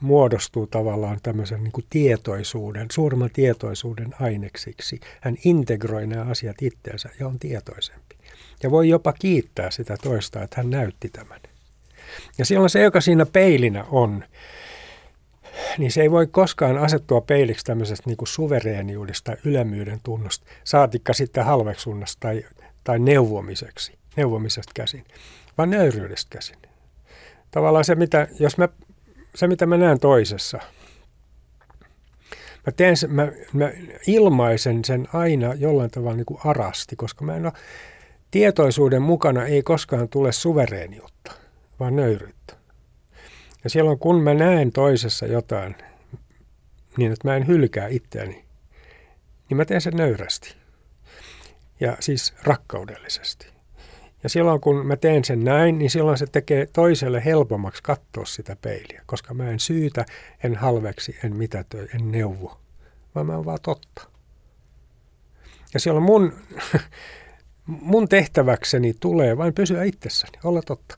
[0.00, 5.00] muodostuu tavallaan tämmöisen niin tietoisuuden, suuremman tietoisuuden aineksiksi.
[5.20, 8.16] Hän integroi nämä asiat itseensä ja on tietoisempi.
[8.62, 11.40] Ja voi jopa kiittää sitä toista, että hän näytti tämän.
[12.38, 14.24] Ja silloin se, joka siinä peilinä on,
[15.78, 21.44] niin se ei voi koskaan asettua peiliksi tämmöisestä niin kuin suvereeniudesta ylemmyyden tunnosta, saatikka sitten
[21.44, 22.44] halveksunnasta tai,
[22.84, 25.04] tai neuvomiseksi, neuvomisesta käsin,
[25.58, 26.69] vaan nöyryydestä käsin.
[27.50, 28.68] Tavallaan se, mitä, jos mä
[29.34, 30.58] se, mitä mä näen toisessa,
[32.66, 33.70] mä, teen sen, mä, mä
[34.06, 37.52] ilmaisen sen aina jollain tavalla niin kuin arasti, koska mä en ole,
[38.30, 41.32] tietoisuuden mukana ei koskaan tule suvereeniutta,
[41.80, 42.54] vaan nöyryyttä.
[43.64, 45.76] Ja silloin kun mä näen toisessa jotain,
[46.96, 48.44] niin että mä en hylkää itseäni,
[49.48, 50.54] niin mä teen sen nöyrästi.
[51.80, 53.49] Ja siis rakkaudellisesti.
[54.22, 58.56] Ja silloin kun mä teen sen näin, niin silloin se tekee toiselle helpommaksi katsoa sitä
[58.62, 60.06] peiliä, koska mä en syytä,
[60.44, 62.60] en halveksi, en mitätöi, en neuvo,
[63.14, 64.08] vaan mä oon vaan totta.
[65.74, 66.32] Ja silloin mun,
[67.66, 70.96] mun tehtäväkseni tulee vain pysyä itsessäni, olla totta.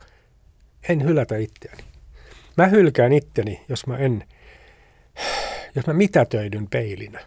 [0.88, 1.84] En hylätä itseäni.
[2.56, 4.24] Mä hylkään itteni, jos mä en,
[5.76, 7.20] jos mä mitätöidyn peilinä.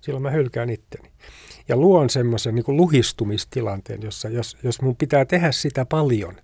[0.00, 1.14] Silloin mä hylkään itteni
[1.68, 6.36] ja luon semmoisen niin luhistumistilanteen, jossa jos, jos mun pitää tehdä sitä paljon,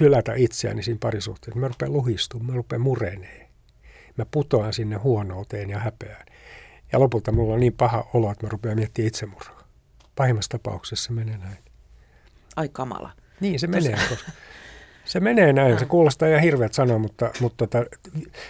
[0.00, 3.50] hylätä itseäni siinä parisuhteessa, mä rupean luhistumaan, mä rupean murenee.
[4.16, 6.26] Mä putoan sinne huonouteen ja häpeään.
[6.92, 9.68] Ja lopulta mulla on niin paha olo, että mä rupean miettimään itsemurhaa.
[10.16, 11.58] Pahimmassa tapauksessa se menee näin.
[12.56, 13.12] Ai kamala.
[13.40, 14.32] Niin, se menee, koska
[15.04, 15.78] se menee näin.
[15.78, 17.84] Se kuulostaa ihan hirveät sanoa, mutta, mutta tota,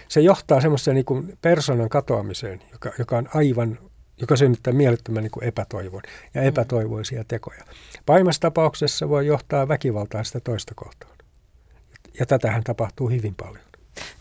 [0.07, 3.79] se johtaa semmoiseen niin persoonan katoamiseen, joka, joka on aivan
[4.21, 6.01] joka synnyttää mielettömän niin kuin epätoivon
[6.33, 6.47] ja mm.
[6.47, 7.63] epätoivoisia tekoja.
[8.05, 11.15] Pahimmassa tapauksessa voi johtaa väkivaltaan sitä toista kohtaan.
[12.19, 13.64] Ja tätähän tapahtuu hyvin paljon.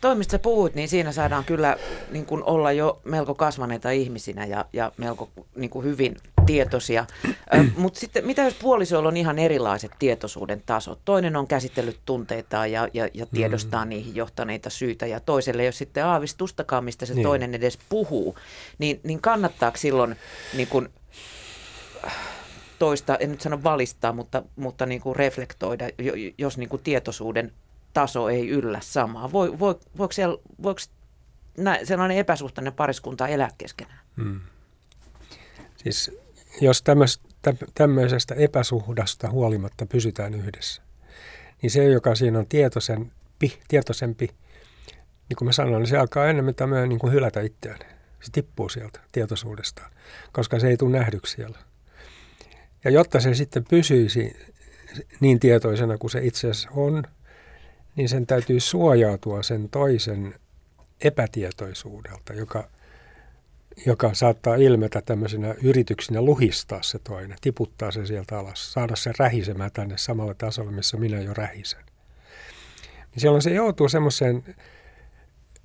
[0.01, 1.77] Toimista sä puhuit, niin siinä saadaan kyllä
[2.11, 7.07] niin kuin olla jo melko kasvaneita ihmisinä ja, ja melko niin kuin hyvin tietoisia.
[7.77, 10.99] Mutta sitten mitä jos puolisoilla on ihan erilaiset tietoisuuden tasot?
[11.05, 13.89] Toinen on käsitellyt tunteita ja, ja, ja tiedostaa mm.
[13.89, 17.23] niihin johtaneita syitä ja toiselle ei ole sitten aavistustakaan, mistä se niin.
[17.23, 18.37] toinen edes puhuu.
[18.79, 20.17] Niin, niin kannattaako silloin
[20.57, 20.89] niin kuin,
[22.79, 25.85] toista, en nyt sano valistaa, mutta, mutta niin kuin reflektoida,
[26.39, 27.53] jos niin kuin tietoisuuden
[27.95, 29.33] taso ei yllä samaa.
[29.33, 30.81] Voi, voi, voiko, siellä, voiko
[31.59, 34.01] näin, sellainen epäsuhtainen pariskunta elää keskenään?
[34.17, 34.41] Hmm.
[35.77, 36.11] Siis
[36.61, 36.85] jos
[37.75, 40.83] tämmöisestä epäsuhdasta huolimatta pysytään yhdessä,
[41.63, 44.31] niin se, joka siinä on tietoisempi, tietoisempi
[45.29, 47.79] niin kuin mä sanoin, niin se alkaa enemmän tämmöinen niin kuin hylätä itseään.
[48.21, 49.91] Se tippuu sieltä tietoisuudestaan,
[50.33, 51.59] koska se ei tule nähdyksi siellä.
[52.85, 54.37] Ja jotta se sitten pysyisi
[55.21, 57.05] niin tietoisena kuin se itse asiassa on,
[57.97, 60.35] niin sen täytyy suojautua sen toisen
[61.01, 62.69] epätietoisuudelta, joka,
[63.87, 69.71] joka saattaa ilmetä tämmöisenä yrityksinä luhistaa se toinen, tiputtaa se sieltä alas, saada se rähisemään
[69.73, 71.85] tänne samalle tasolle, missä minä jo rähisen.
[72.97, 74.57] Niin silloin se joutuu semmoiseen,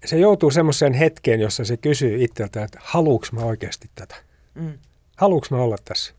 [0.06, 4.16] se joutuu semmoiseen hetkeen, jossa se kysyy itseltä, että haluuks mä oikeasti tätä?
[4.56, 4.80] Mm.
[5.18, 6.14] Haluuks mä olla tässä?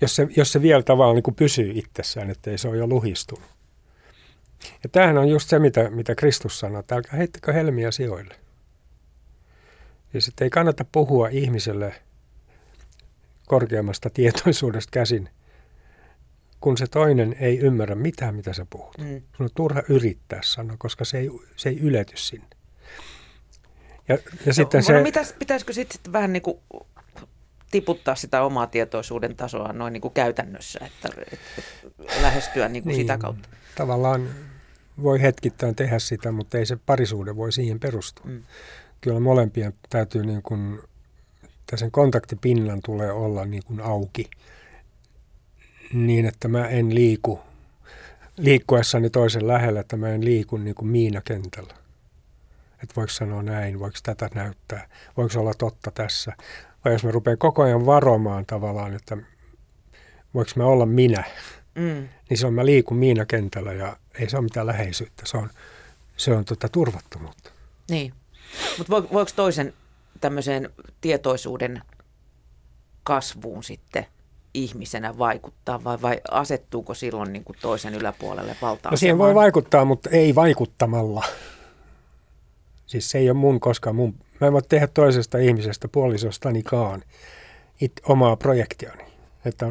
[0.00, 3.59] Jos se, jos se vielä tavallaan niin kuin pysyy itsessään, ettei se ole jo luhistunut.
[4.82, 8.34] Ja tämähän on just se, mitä, mitä Kristus sanoo, että älkää heittäkö helmiä sijoille.
[10.12, 11.94] Siis että ei kannata puhua ihmiselle
[13.46, 15.28] korkeammasta tietoisuudesta käsin,
[16.60, 18.98] kun se toinen ei ymmärrä mitään, mitä sä puhut.
[18.98, 19.22] Mm.
[19.36, 22.46] Sun on turha yrittää sanoa, koska se ei, se ei ylety sinne.
[24.08, 24.92] Ja, ja sitten no, se...
[24.92, 26.58] No, mitäs, pitäisikö sitten vähän niin kuin
[27.70, 31.36] tiputtaa sitä omaa tietoisuuden tasoa noin niin kuin käytännössä, että, että,
[31.98, 33.48] että lähestyä niin kuin niin, sitä kautta.
[33.74, 34.28] Tavallaan
[35.02, 38.26] voi hetkittäin tehdä sitä, mutta ei se parisuuden voi siihen perustua.
[38.26, 38.42] Mm.
[39.00, 40.80] Kyllä molempien täytyy niin kuin,
[41.74, 44.30] sen kontaktipinnan tulee olla niin kuin auki
[45.92, 47.40] niin, että mä en liiku
[48.36, 51.74] liikkuessani toisen lähellä, että mä en liiku niin kuin miinakentällä.
[52.82, 56.32] Että voiko sanoa näin, voiko tätä näyttää, voiko olla totta tässä.
[56.84, 59.16] Vai jos mä rupean koko ajan varomaan tavallaan, että
[60.34, 61.24] voiko mä olla minä,
[61.74, 62.08] mm.
[62.30, 65.50] niin se on mä liikun miinakentällä ja ei se ole mitään läheisyyttä, se on,
[66.16, 67.50] se on tota turvattomuutta.
[67.90, 68.14] Niin,
[68.78, 69.72] mutta voiko toisen
[70.20, 71.82] tämmöiseen tietoisuuden
[73.02, 74.06] kasvuun sitten–
[74.54, 78.90] ihmisenä vaikuttaa vai, vai asettuuko silloin niin kuin toisen yläpuolelle valtaa?
[78.90, 81.24] No siihen voi vaikuttaa, mutta ei vaikuttamalla.
[82.86, 87.02] Siis se ei ole mun koskaan mun, mä en voi tehdä toisesta ihmisestä puolisostanikaan
[87.80, 89.04] it, omaa projektiani.
[89.44, 89.66] Että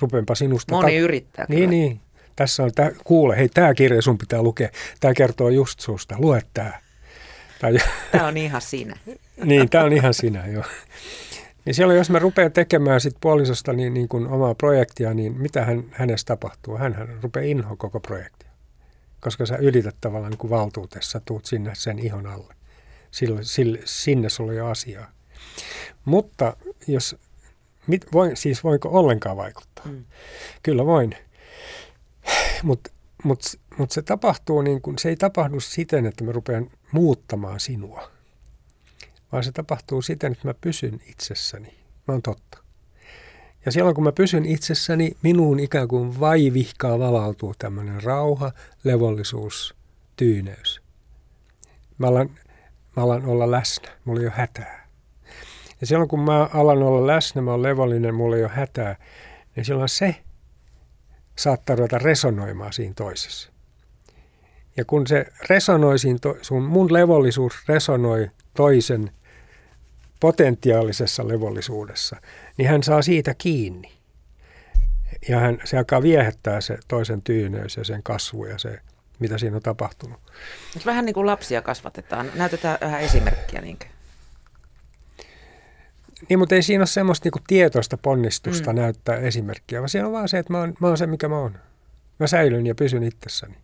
[0.00, 0.74] rupeenpa, sinusta.
[0.74, 1.46] Moni ta- yrittää.
[1.48, 1.70] Niin, kyllä.
[1.70, 2.00] niin.
[2.38, 4.68] Tässä on, tää, kuule, hei, tämä kirja sun pitää lukea.
[5.00, 6.72] Tämä kertoo just susta, lue tämä.
[7.60, 8.96] Tämä on ihan sinä.
[9.44, 10.64] niin, tämä on ihan sinä, joo.
[11.64, 15.64] Niin silloin, jos mä rupean tekemään sit puolisosta niin, niin kuin omaa projektia, niin mitä
[15.64, 16.76] hän, hänestä tapahtuu?
[16.76, 18.50] Hän, hän rupeaa inhoa koko projektia.
[19.20, 22.54] Koska sä ylität tavallaan niin kuin valtuutessa, tuut sinne sen ihon alle.
[23.10, 25.10] Sille, sille, sinne sulla ei ole asiaa.
[26.04, 27.16] Mutta jos,
[27.86, 29.86] mit, voin, siis voinko ollenkaan vaikuttaa?
[29.86, 30.04] Mm.
[30.62, 31.16] Kyllä voin.
[32.62, 32.90] Mutta
[33.24, 33.40] mut,
[33.78, 38.18] mut se tapahtuu niin kuin, se ei tapahdu siten, että mä rupean muuttamaan sinua
[39.32, 41.74] vaan se tapahtuu siten, että mä pysyn itsessäni.
[42.08, 42.58] Mä oon totta.
[43.66, 48.52] Ja silloin kun mä pysyn itsessäni, minuun ikään kuin vaivihkaa valautuu tämmöinen rauha,
[48.84, 49.74] levollisuus,
[50.16, 50.82] tyyneys.
[51.98, 52.30] Mä alan,
[52.96, 54.88] mä alan olla läsnä, mulla ei ole hätää.
[55.80, 58.96] Ja silloin kun mä alan olla läsnä, mä oon levollinen, mulla ei ole hätää,
[59.56, 60.16] niin silloin se
[61.38, 63.50] saattaa ruveta resonoimaan siinä toisessa.
[64.76, 69.10] Ja kun se resonoi siinä, to, sun, mun levollisuus resonoi toisen
[70.20, 72.16] potentiaalisessa levollisuudessa,
[72.56, 73.92] niin hän saa siitä kiinni.
[75.28, 78.80] Ja hän, se alkaa viehättää se toisen tyyneys ja sen kasvu ja se,
[79.18, 80.20] mitä siinä on tapahtunut.
[80.86, 82.30] Vähän niin kuin lapsia kasvatetaan.
[82.34, 83.60] Näytetään vähän esimerkkiä.
[83.60, 83.86] Niinkö?
[86.28, 88.78] Niin, mutta ei siinä ole semmoista niin tietoista ponnistusta mm.
[88.78, 91.38] näyttää esimerkkiä, vaan siinä on vaan se, että mä oon, mä oon se, mikä mä
[91.38, 91.58] oon.
[92.18, 93.54] Mä säilyn ja pysyn itsessäni.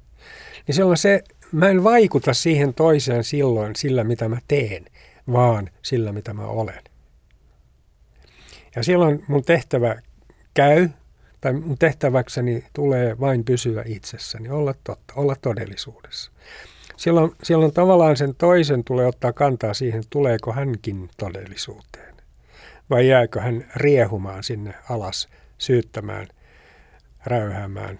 [0.66, 4.84] Niin silloin se, mä en vaikuta siihen toiseen silloin sillä, mitä mä teen,
[5.32, 6.82] vaan sillä, mitä mä olen.
[8.76, 10.02] Ja silloin mun tehtävä
[10.54, 10.88] käy,
[11.40, 16.30] tai mun tehtäväkseni tulee vain pysyä itsessäni, olla totta, olla todellisuudessa.
[16.96, 22.03] Silloin, silloin tavallaan sen toisen tulee ottaa kantaa siihen, tuleeko hänkin todellisuuteen.
[22.90, 25.28] Vai jääkö hän riehumaan sinne alas,
[25.58, 26.28] syyttämään,
[27.26, 27.98] räyhäämään,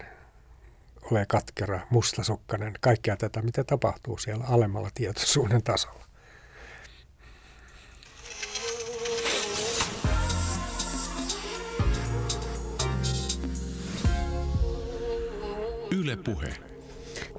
[1.11, 6.05] ole katkera, mustasukkainen, kaikkea tätä, mitä tapahtuu siellä alemmalla tietoisuuden tasolla.
[15.91, 16.53] Yle Puhe.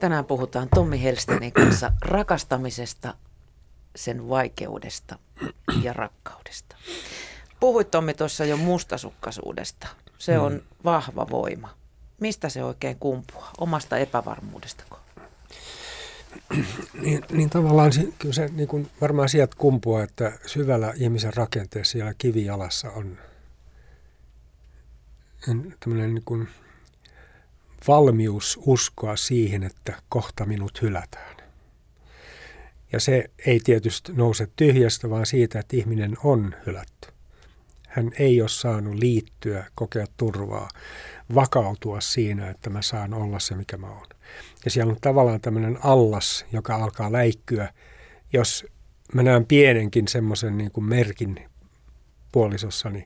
[0.00, 3.14] Tänään puhutaan Tommi Helstenin kanssa rakastamisesta,
[3.96, 5.18] sen vaikeudesta
[5.82, 6.76] ja rakkaudesta.
[7.60, 9.86] Puhuit Tommi tuossa jo mustasukkaisuudesta.
[10.18, 10.60] Se on mm.
[10.84, 11.74] vahva voima.
[12.20, 13.50] Mistä se oikein kumpuaa?
[13.58, 14.98] Omasta epävarmuudestako?
[17.00, 21.92] Niin, niin tavallaan se, kyllä se niin kuin varmaan sieltä kumpuaa, että syvällä ihmisen rakenteessa
[21.92, 23.18] siellä kivijalassa on
[25.80, 26.48] tämmöinen niin kuin
[27.88, 31.36] valmius uskoa siihen, että kohta minut hylätään.
[32.92, 37.08] Ja se ei tietysti nouse tyhjästä, vaan siitä, että ihminen on hylätty.
[37.96, 40.68] Hän ei ole saanut liittyä, kokea turvaa,
[41.34, 44.06] vakautua siinä, että mä saan olla se, mikä mä oon.
[44.64, 47.72] Ja siellä on tavallaan tämmöinen allas, joka alkaa läikkyä,
[48.32, 48.66] jos
[49.14, 51.48] mä näen pienenkin semmoisen niin kuin merkin
[52.32, 53.04] puolisossani,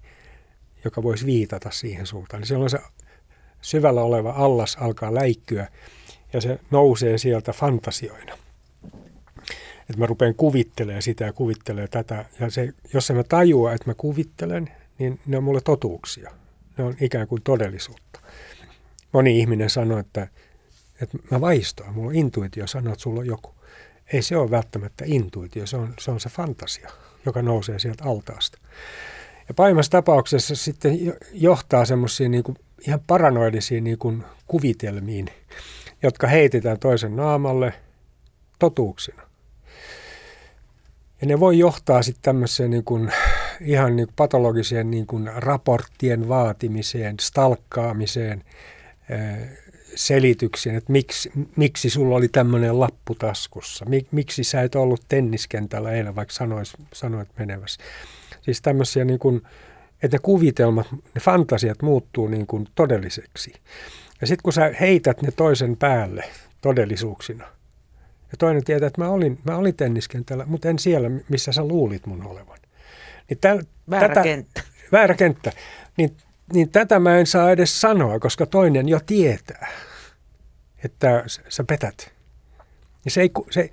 [0.85, 2.41] joka voisi viitata siihen suuntaan.
[2.41, 2.79] Niin siellä on se
[3.61, 5.69] syvällä oleva allas alkaa läikkyä
[6.33, 8.39] ja se nousee sieltä fantasioina.
[9.81, 12.25] Että mä rupean kuvittelemaan sitä ja kuvittelemaan tätä.
[12.41, 14.71] Ja se, jos mä tajua, että mä kuvittelen,
[15.01, 16.31] niin ne on mulle totuuksia.
[16.79, 18.21] Ne on ikään kuin todellisuutta.
[19.13, 20.29] Moni ihminen sanoo, että,
[21.03, 23.55] että mä vaistoan, mulla on intuitio sanoa, että sulla on joku.
[24.13, 26.91] Ei se ole välttämättä intuitio, se on se, on se fantasia,
[27.27, 28.59] joka nousee sieltä altaasta.
[29.49, 30.99] Ja pahimmassa tapauksessa sitten
[31.33, 32.45] johtaa semmoisiin niin
[32.87, 33.99] ihan paranoidisiin niin
[34.47, 35.29] kuvitelmiin,
[36.03, 37.75] jotka heitetään toisen naamalle
[38.59, 39.23] totuuksina.
[41.21, 43.13] Ja ne voi johtaa sitten tämmöiseen niin kuin
[43.61, 48.45] ihan niin patologiseen niin kuin raporttien vaatimiseen, stalkkaamiseen,
[49.95, 55.93] selityksiin, että miksi, miksi sulla oli tämmöinen lappu taskussa, Mik, miksi sä et ollut tenniskentällä
[55.93, 57.83] eilen, vaikka sanois, sanoit menevässä.
[58.43, 59.43] Siis tämmöisiä niin kuin,
[60.03, 63.53] että ne kuvitelmat, ne fantasiat muuttuu niin kuin todelliseksi.
[64.21, 66.25] Ja sitten kun sä heität ne toisen päälle
[66.61, 67.45] todellisuuksina,
[68.33, 72.07] ja toinen tietää, että mä olin, mä olin tenniskentällä, mutta en siellä, missä sä luulit
[72.07, 72.60] mun olevan.
[73.31, 74.63] Niin täl, väärä tätä, kenttä.
[74.93, 75.53] Väärä kenttä.
[75.97, 76.17] Niin,
[76.53, 79.69] niin tätä mä en saa edes sanoa, koska toinen jo tietää,
[80.85, 82.13] että sä petät.
[83.05, 83.71] Ja se, ei, se,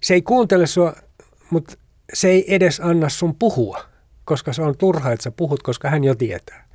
[0.00, 0.92] se ei kuuntele sua,
[1.50, 1.74] mutta
[2.12, 3.84] se ei edes anna sun puhua,
[4.24, 6.68] koska se on turha, että sä puhut, koska hän jo tietää.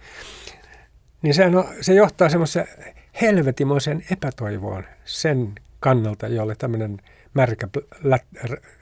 [1.22, 2.68] Niin sehän on, se johtaa semmoisen
[3.22, 7.02] helvetimoisen epätoivoon sen kannalta, jolle tämmöinen
[7.34, 7.68] märkä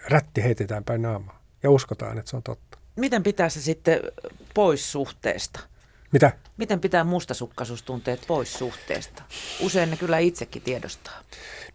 [0.09, 1.43] rätti heitetään päin naamaa.
[1.63, 2.78] Ja uskotaan, että se on totta.
[2.99, 3.99] Miten pitää se sitten
[4.53, 5.59] pois suhteesta?
[6.11, 6.31] Mitä?
[6.57, 9.23] Miten pitää mustasukkaisuustunteet pois suhteesta?
[9.59, 11.21] Usein ne kyllä itsekin tiedostaa.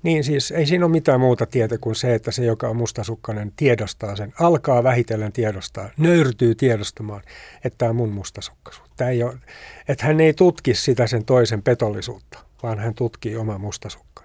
[0.03, 3.53] Niin siis ei siinä ole mitään muuta tietä kuin se, että se, joka on mustasukkainen,
[3.57, 7.22] tiedostaa sen, alkaa vähitellen tiedostaa, nöyrtyy tiedostamaan,
[7.64, 8.91] että tämä on mun mustasukkaisuus.
[8.97, 9.35] Tämä ei ole,
[9.89, 14.24] että hän ei tutki sitä sen toisen petollisuutta, vaan hän tutkii omaa mustasukkaisuutta.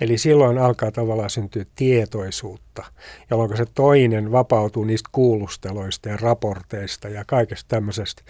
[0.00, 2.84] Eli silloin alkaa tavallaan syntyä tietoisuutta,
[3.30, 8.22] jolloin se toinen vapautuu niistä kuulusteloista ja raporteista ja kaikesta tämmöisestä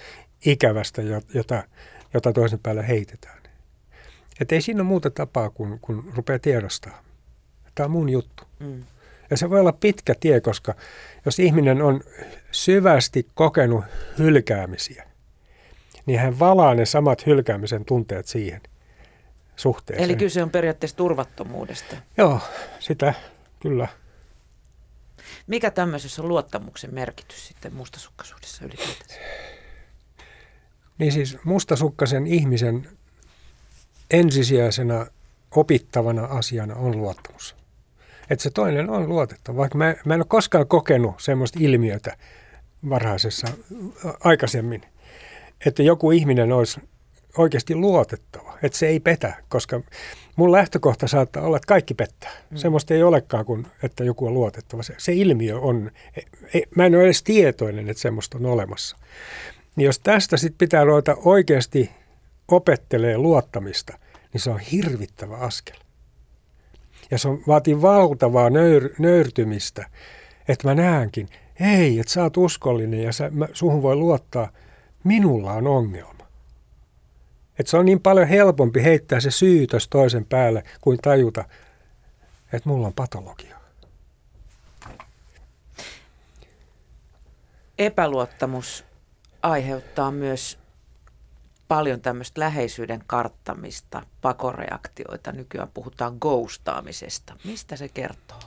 [0.47, 1.03] ikävästä,
[1.35, 1.63] jota,
[2.15, 3.41] jota toisen päälle heitetään.
[4.41, 7.03] Että ei siinä ole muuta tapaa kuin, kun rupeaa tiedostaa.
[7.75, 8.43] Tämä on mun juttu.
[8.59, 8.85] Mm.
[9.31, 10.75] Ja se voi olla pitkä tie, koska
[11.25, 12.01] jos ihminen on
[12.51, 13.85] syvästi kokenut
[14.19, 15.07] hylkäämisiä,
[16.07, 18.61] niin hän valaa ne samat hylkäämisen tunteet siihen
[19.61, 20.05] suhteeseen.
[20.05, 21.97] Eli kyse on periaatteessa turvattomuudesta.
[22.17, 22.41] Joo,
[22.81, 23.15] sitä
[23.61, 23.89] kyllä.
[25.47, 29.21] Mikä tämmöisessä on luottamuksen merkitys sitten mustasukkaisuudessa ylipäätänsä?
[30.99, 32.89] Niin siis mustasukkaisen ihmisen
[34.11, 35.07] ensisijaisena
[35.51, 37.57] opittavana asiana on luottamus.
[38.31, 39.57] Että se toinen on luotettava.
[39.57, 42.17] Vaikka mä, mä en ole koskaan kokenut semmoista ilmiötä
[42.89, 43.47] varhaisessa
[44.25, 44.83] aikaisemmin,
[45.67, 46.81] että joku ihminen olisi
[47.39, 49.81] oikeasti luotettava, että se ei petä, koska
[50.37, 52.31] mun lähtökohta saattaa olla, että kaikki pettää.
[52.51, 52.57] Mm.
[52.57, 54.83] Semmoista ei olekaan kuin, että joku on luotettava.
[54.83, 56.25] Se, se ilmiö on, ei,
[56.55, 58.97] e, mä en ole edes tietoinen, että semmoista on olemassa.
[59.77, 61.91] Niin jos tästä sitten pitää ruveta oikeasti
[62.49, 63.99] opettelee luottamista,
[64.33, 65.77] niin se on hirvittävä askel.
[67.11, 69.87] Ja se on, vaatii valtavaa nöyr, nöyrtymistä,
[70.49, 71.29] että mä näenkin,
[71.61, 74.53] hei, että sä oot uskollinen ja sä, mä, suhun voi luottaa,
[75.05, 76.20] minulla on ongelma.
[77.61, 81.45] Että se on niin paljon helpompi heittää se syytös toisen päälle kuin tajuta,
[82.53, 83.57] että mulla on patologia.
[87.79, 88.85] Epäluottamus
[89.43, 90.59] aiheuttaa myös
[91.69, 95.33] paljon tämmöistä läheisyyden karttamista, pakoreaktioita.
[95.33, 97.37] Nykyään puhutaan ghostaamisesta.
[97.45, 98.41] Mistä se kertoo?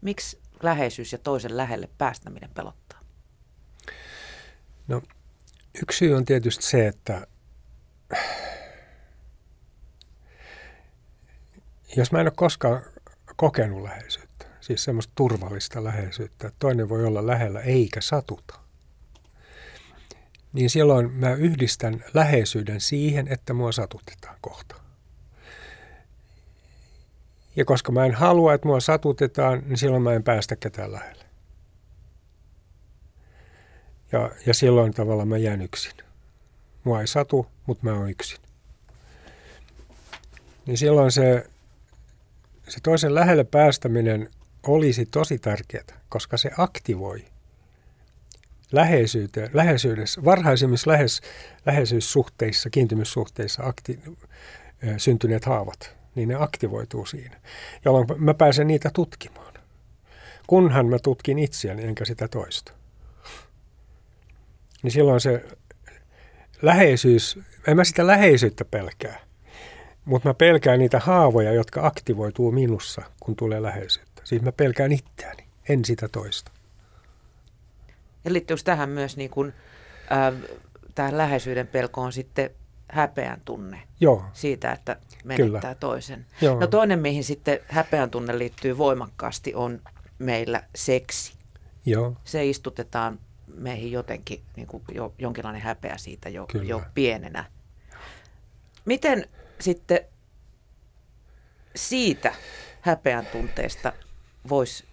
[0.00, 3.00] Miksi läheisyys ja toisen lähelle päästäminen pelottaa?
[4.88, 5.02] No,
[5.82, 7.26] yksi syy on tietysti se, että
[11.96, 12.82] jos mä en ole koskaan
[13.36, 18.58] kokenut läheisyyttä, siis semmoista turvallista läheisyyttä, että toinen voi olla lähellä eikä satuta,
[20.52, 24.76] niin silloin mä yhdistän läheisyyden siihen, että mua satutetaan kohta.
[27.56, 31.24] Ja koska mä en halua, että mua satutetaan, niin silloin mä en päästä ketään lähelle.
[34.12, 35.92] Ja, ja silloin tavallaan mä jään yksin.
[36.84, 38.40] Mua ei satu, mutta mä oon yksin.
[40.66, 41.46] Niin silloin se,
[42.68, 44.30] se toisen lähelle päästäminen
[44.66, 47.24] olisi tosi tärkeää, koska se aktivoi–
[48.72, 51.20] läheisyyteen, läheisyydessä, varhaisimmissa lähes,
[51.66, 54.00] läheisyyssuhteissa, kiintymyssuhteissa akti,
[54.96, 57.40] syntyneet haavat, niin ne aktivoituu siinä,
[57.84, 59.54] jolloin mä pääsen niitä tutkimaan.
[60.46, 62.72] Kunhan mä tutkin itseäni enkä sitä toista.
[64.82, 65.44] Niin silloin se
[66.62, 69.25] läheisyys, en mä sitä läheisyyttä pelkää,
[70.06, 74.22] mutta mä pelkään niitä haavoja, jotka aktivoituu minussa, kun tulee läheisyyttä.
[74.24, 76.52] Siis mä pelkään itseäni, en sitä toista.
[78.24, 79.52] Ja liittyykö tähän myös niin kuin,
[80.12, 80.34] äh,
[80.94, 82.50] tähän läheisyyden pelkoon sitten
[82.88, 84.24] häpeän tunne Joo.
[84.32, 85.74] siitä, että menettää Kyllä.
[85.74, 86.26] toisen.
[86.40, 86.60] Joo.
[86.60, 89.80] No toinen, mihin sitten häpeän tunne liittyy voimakkaasti, on
[90.18, 91.34] meillä seksi.
[91.86, 92.16] Joo.
[92.24, 93.18] Se istutetaan
[93.54, 97.44] meihin jotenkin, niin kuin jo, jonkinlainen häpeä siitä jo, jo pienenä.
[98.84, 99.28] Miten
[99.60, 100.00] sitten
[101.76, 102.34] siitä
[102.80, 103.92] häpeän tunteesta
[104.48, 104.84] voisi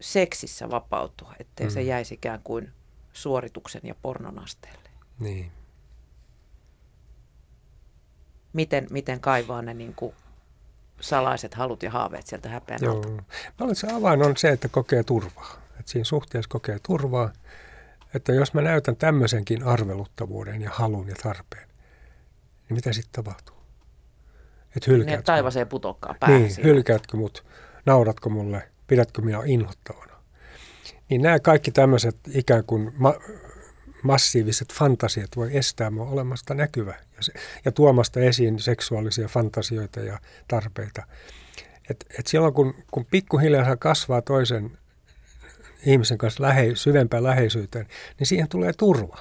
[0.00, 1.70] seksissä vapautua, ettei mm.
[1.70, 2.72] se jäisi ikään kuin
[3.12, 4.90] suorituksen ja pornon asteelle.
[5.18, 5.52] Niin.
[8.52, 10.14] Miten, miten kaivaa ne niin kuin
[11.00, 12.96] salaiset halut ja haaveet sieltä häpeän Joo.
[12.96, 13.08] alta?
[13.08, 15.62] Mä se avain on se, että kokee turvaa.
[15.78, 17.32] Että siinä suhteessa kokee turvaa.
[18.14, 21.68] Että jos mä näytän tämmöisenkin arveluttavuuden ja halun ja tarpeen,
[22.68, 23.57] niin mitä sitten tapahtuu?
[24.84, 25.22] Että hylkäätkö?
[25.22, 26.68] taivaseen putokkaa päähän Niin, siinä.
[26.68, 27.44] hylkäätkö mut,
[27.86, 30.12] nauratko mulle, pidätkö minä inhottavana.
[31.08, 33.14] Niin nämä kaikki tämmöiset ikään kuin ma-
[34.02, 37.32] massiiviset fantasiat voi estää mua olemasta näkyvä ja, se,
[37.64, 40.18] ja tuomasta esiin seksuaalisia fantasioita ja
[40.48, 41.02] tarpeita.
[41.90, 44.78] Et, et silloin kun, kun pikkuhiljaa kasvaa toisen
[45.86, 47.86] ihmisen kanssa lähe, syvempään läheisyyteen,
[48.18, 49.18] niin siihen tulee turva.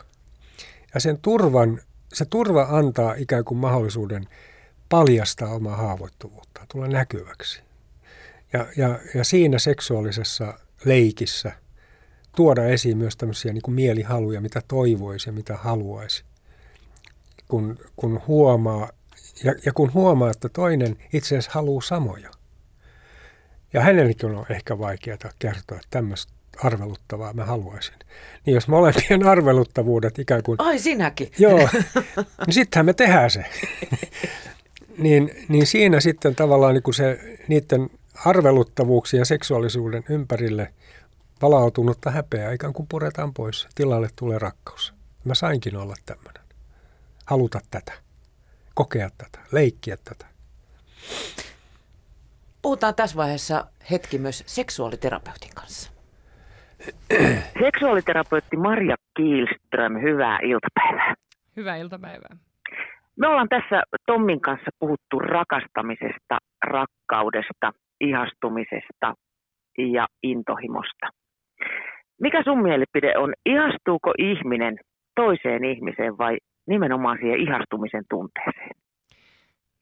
[0.94, 1.82] Ja sen turvan,
[2.14, 4.28] se turva antaa ikään kuin mahdollisuuden
[4.90, 7.62] paljastaa omaa haavoittuvuutta, tulla näkyväksi.
[8.54, 11.52] Ja, ja, ja siinä seksuaalisessa leikissä
[12.36, 16.24] tuoda esiin myös tämmöisiä niin kuin mielihaluja, mitä toivoisi ja mitä haluaisi.
[17.48, 18.90] Kun, kun huomaa,
[19.44, 22.32] ja, ja kun huomaa, että toinen itse asiassa haluaa samoja.
[23.74, 26.34] Ja hänellekin on ehkä vaikeaa kertoa, että tämmöistä
[26.64, 27.96] arveluttavaa mä haluaisin.
[28.46, 31.32] Niin jos molempien arveluttavuudet ikään kuin Ai sinäkin.
[31.40, 31.70] Joo,
[32.46, 33.46] niin sittenhän me tehdään se.
[34.98, 37.90] niin, niin siinä sitten tavallaan niin kuin se niiden
[38.26, 40.74] arveluttavuuksien ja seksuaalisuuden ympärille
[41.40, 43.68] palautunutta häpeää ikään kuin puretaan pois.
[43.76, 44.94] Tilalle tulee rakkaus.
[45.24, 46.44] Mä sainkin olla tämmöinen.
[47.26, 47.94] Haluta tätä.
[48.74, 49.40] Kokea tätä.
[49.52, 50.26] Leikkiä tätä.
[52.62, 55.92] Puhutaan tässä vaiheessa hetki myös seksuaaliterapeutin kanssa.
[57.64, 61.16] Seksuaaliterapeutti Marja Kiilström, hyvää iltapäivää.
[61.58, 62.38] Hyvää iltapäivää.
[63.18, 69.14] Me ollaan tässä Tommin kanssa puhuttu rakastamisesta, rakkaudesta, ihastumisesta
[69.78, 71.08] ja intohimosta.
[72.22, 74.78] Mikä sun mielipide on, ihastuuko ihminen
[75.16, 76.38] toiseen ihmiseen vai
[76.68, 78.72] nimenomaan siihen ihastumisen tunteeseen?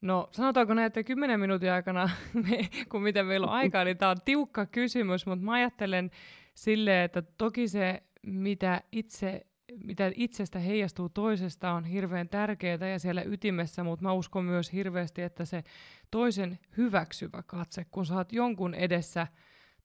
[0.02, 2.08] No sanotaanko näin, että kymmenen minuutin aikana,
[2.90, 6.10] kun miten meillä on aikaa, niin tämä on tiukka kysymys, mutta mä ajattelen
[6.54, 9.40] silleen, että toki se, mitä itse
[9.84, 15.22] mitä itsestä heijastuu toisesta on hirveän tärkeää ja siellä ytimessä, mutta mä uskon myös hirveästi,
[15.22, 15.64] että se
[16.10, 19.26] toisen hyväksyvä katse, kun sä oot jonkun edessä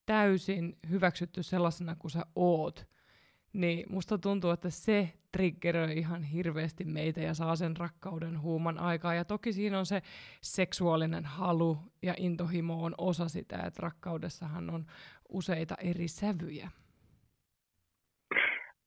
[0.05, 2.87] täysin hyväksytty sellaisena kuin sä oot,
[3.53, 9.13] niin musta tuntuu, että se triggeröi ihan hirveästi meitä ja saa sen rakkauden huuman aikaa.
[9.13, 10.01] Ja toki siinä on se
[10.41, 14.85] seksuaalinen halu ja intohimo on osa sitä, että rakkaudessahan on
[15.29, 16.71] useita eri sävyjä.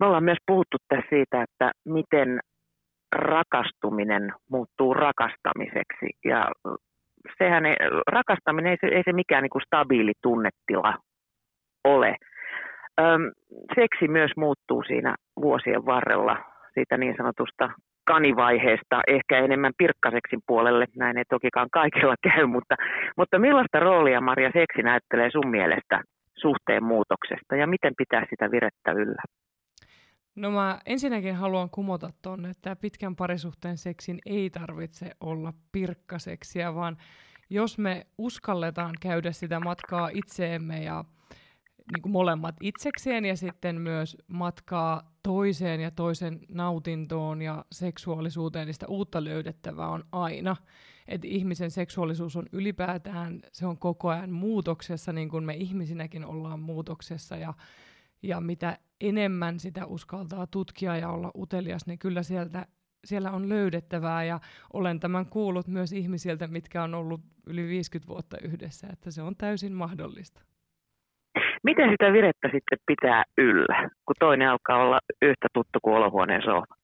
[0.00, 2.40] Me ollaan myös puhuttu tässä siitä, että miten
[3.14, 6.06] rakastuminen muuttuu rakastamiseksi.
[6.24, 6.48] Ja
[7.38, 7.76] sehän ei,
[8.06, 10.94] rakastaminen ei se, ei se mikään niin kuin stabiili tunnetila
[11.84, 12.16] ole.
[13.00, 13.30] Öm,
[13.74, 16.36] seksi myös muuttuu siinä vuosien varrella
[16.74, 17.70] siitä niin sanotusta
[18.06, 22.74] kanivaiheesta, ehkä enemmän pirkkaseksin puolelle, näin ei tokikaan kaikilla käy, mutta,
[23.16, 26.02] mutta millaista roolia Maria seksi näyttelee sun mielestä
[26.38, 29.22] suhteen muutoksesta ja miten pitää sitä virettä yllä?
[30.36, 36.96] No mä ensinnäkin haluan kumota tuonne, että pitkän parisuhteen seksin ei tarvitse olla pirkkaseksiä, vaan
[37.50, 41.04] jos me uskalletaan käydä sitä matkaa itseemme ja
[41.92, 48.74] niin kuin molemmat itsekseen ja sitten myös matkaa toiseen ja toisen nautintoon ja seksuaalisuuteen, niin
[48.74, 50.56] sitä uutta löydettävää on aina.
[51.08, 56.60] Että ihmisen seksuaalisuus on ylipäätään, se on koko ajan muutoksessa, niin kuin me ihmisinäkin ollaan
[56.60, 57.54] muutoksessa ja,
[58.24, 62.66] ja mitä enemmän sitä uskaltaa tutkia ja olla utelias, niin kyllä sieltä
[63.04, 64.40] siellä on löydettävää ja
[64.72, 69.36] olen tämän kuullut myös ihmisiltä, mitkä on ollut yli 50 vuotta yhdessä, että se on
[69.36, 70.40] täysin mahdollista.
[71.62, 76.83] Miten sitä virettä sitten pitää yllä, kun toinen alkaa olla yhtä tuttu kuin olohuoneen sohva?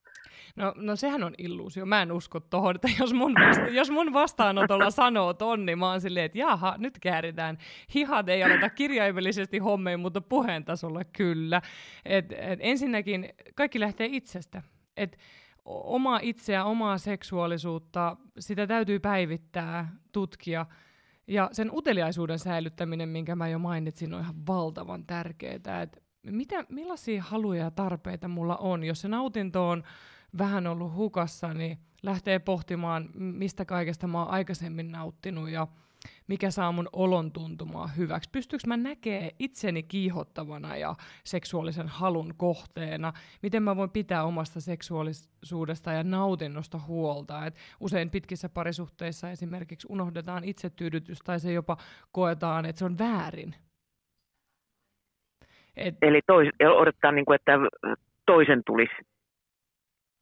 [0.56, 1.86] No, no sehän on illuusio.
[1.86, 5.90] Mä en usko tohon, että jos mun, vasta- jos mun vastaanotolla sanoo ton, niin mä
[5.90, 7.58] oon silleen, että jaha, nyt kääritään.
[7.94, 11.62] Hihat ei aleta kirjaimellisesti hommeen, mutta puheen tasolla kyllä.
[12.04, 14.62] Et, et ensinnäkin kaikki lähtee itsestä.
[14.96, 15.16] Et
[15.64, 20.66] omaa itseä, omaa seksuaalisuutta, sitä täytyy päivittää, tutkia.
[21.26, 25.82] Ja sen uteliaisuuden säilyttäminen, minkä mä jo mainitsin, on ihan valtavan tärkeää.
[25.82, 28.84] Et mitä, millaisia haluja ja tarpeita mulla on?
[28.84, 29.84] Jos se nautinto on
[30.38, 35.66] vähän ollut hukassa, niin lähtee pohtimaan, mistä kaikesta mä oon aikaisemmin nauttinut ja
[36.26, 38.30] mikä saa mun olon tuntumaan hyväksi.
[38.32, 43.12] Pystyykö mä näkee itseni kiihottavana ja seksuaalisen halun kohteena?
[43.42, 47.46] Miten mä voin pitää omasta seksuaalisuudesta ja nautinnosta huolta?
[47.46, 51.76] Et usein pitkissä parisuhteissa esimerkiksi unohdetaan itsetyydytys tai se jopa
[52.12, 53.54] koetaan, että se on väärin.
[55.76, 55.96] Et...
[56.02, 57.52] Eli tois, odottaa, niin kuin, että
[58.26, 58.94] toisen tulisi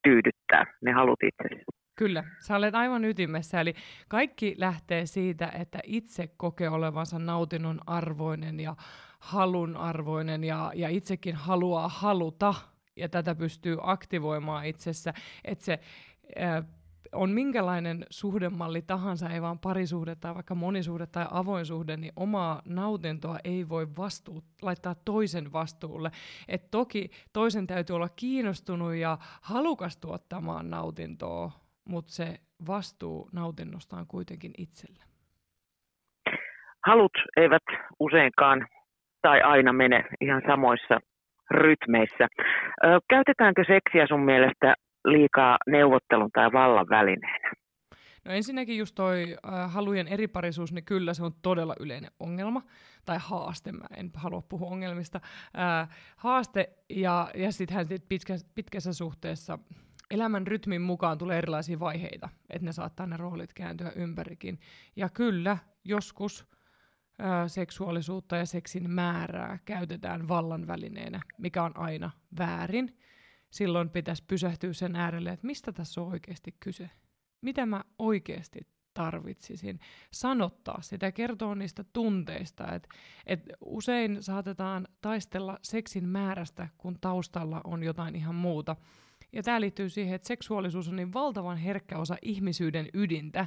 [0.09, 1.65] tyydyttää ne halut itsesi.
[1.95, 3.61] Kyllä, sä olet aivan ytimessä.
[3.61, 3.75] Eli
[4.09, 8.77] kaikki lähtee siitä, että itse kokee olevansa nautinnon arvoinen ja
[9.19, 12.55] halun arvoinen ja, ja itsekin haluaa haluta
[12.97, 15.79] ja tätä pystyy aktivoimaan itsessä, että se
[16.41, 16.65] äh,
[17.13, 22.63] on minkälainen suhdemalli tahansa, ei vaan parisuhde tai vaikka monisuhde tai avoin suhde, niin omaa
[22.65, 26.11] nautintoa ei voi vastuu, laittaa toisen vastuulle.
[26.49, 31.51] Et toki toisen täytyy olla kiinnostunut ja halukas tuottamaan nautintoa,
[31.89, 32.35] mutta se
[32.67, 35.05] vastuu nautinnosta on kuitenkin itsellä.
[36.87, 37.63] Halut eivät
[38.01, 38.67] useinkaan
[39.23, 41.01] tai aina mene ihan samoissa
[41.51, 42.27] rytmeissä.
[42.85, 47.53] Ö, käytetäänkö seksiä sun mielestä liikaa neuvottelun tai vallan välineenä?
[48.24, 52.62] No ensinnäkin just toi äh, halujen eriparisuus, niin kyllä se on todella yleinen ongelma,
[53.05, 55.20] tai haaste, mä en halua puhua ongelmista.
[55.59, 59.59] Äh, haaste, ja, ja sittenhän sit pitkä, pitkässä suhteessa
[60.11, 64.61] elämän rytmin mukaan tulee erilaisia vaiheita, että ne saattaa ne roolit kääntyä ympärikin.
[64.96, 66.46] Ja kyllä, joskus
[67.20, 72.99] äh, seksuaalisuutta ja seksin määrää käytetään vallan välineenä, mikä on aina väärin
[73.51, 76.90] silloin pitäisi pysähtyä sen äärelle, että mistä tässä on oikeasti kyse.
[77.40, 78.61] Mitä mä oikeasti
[78.94, 79.80] tarvitsisin.
[80.11, 82.74] Sanottaa sitä, kertoa niistä tunteista.
[82.74, 82.88] Et,
[83.26, 88.76] et usein saatetaan taistella seksin määrästä, kun taustalla on jotain ihan muuta.
[89.32, 93.46] Ja tämä liittyy siihen, että seksuaalisuus on niin valtavan herkkä osa ihmisyyden ydintä,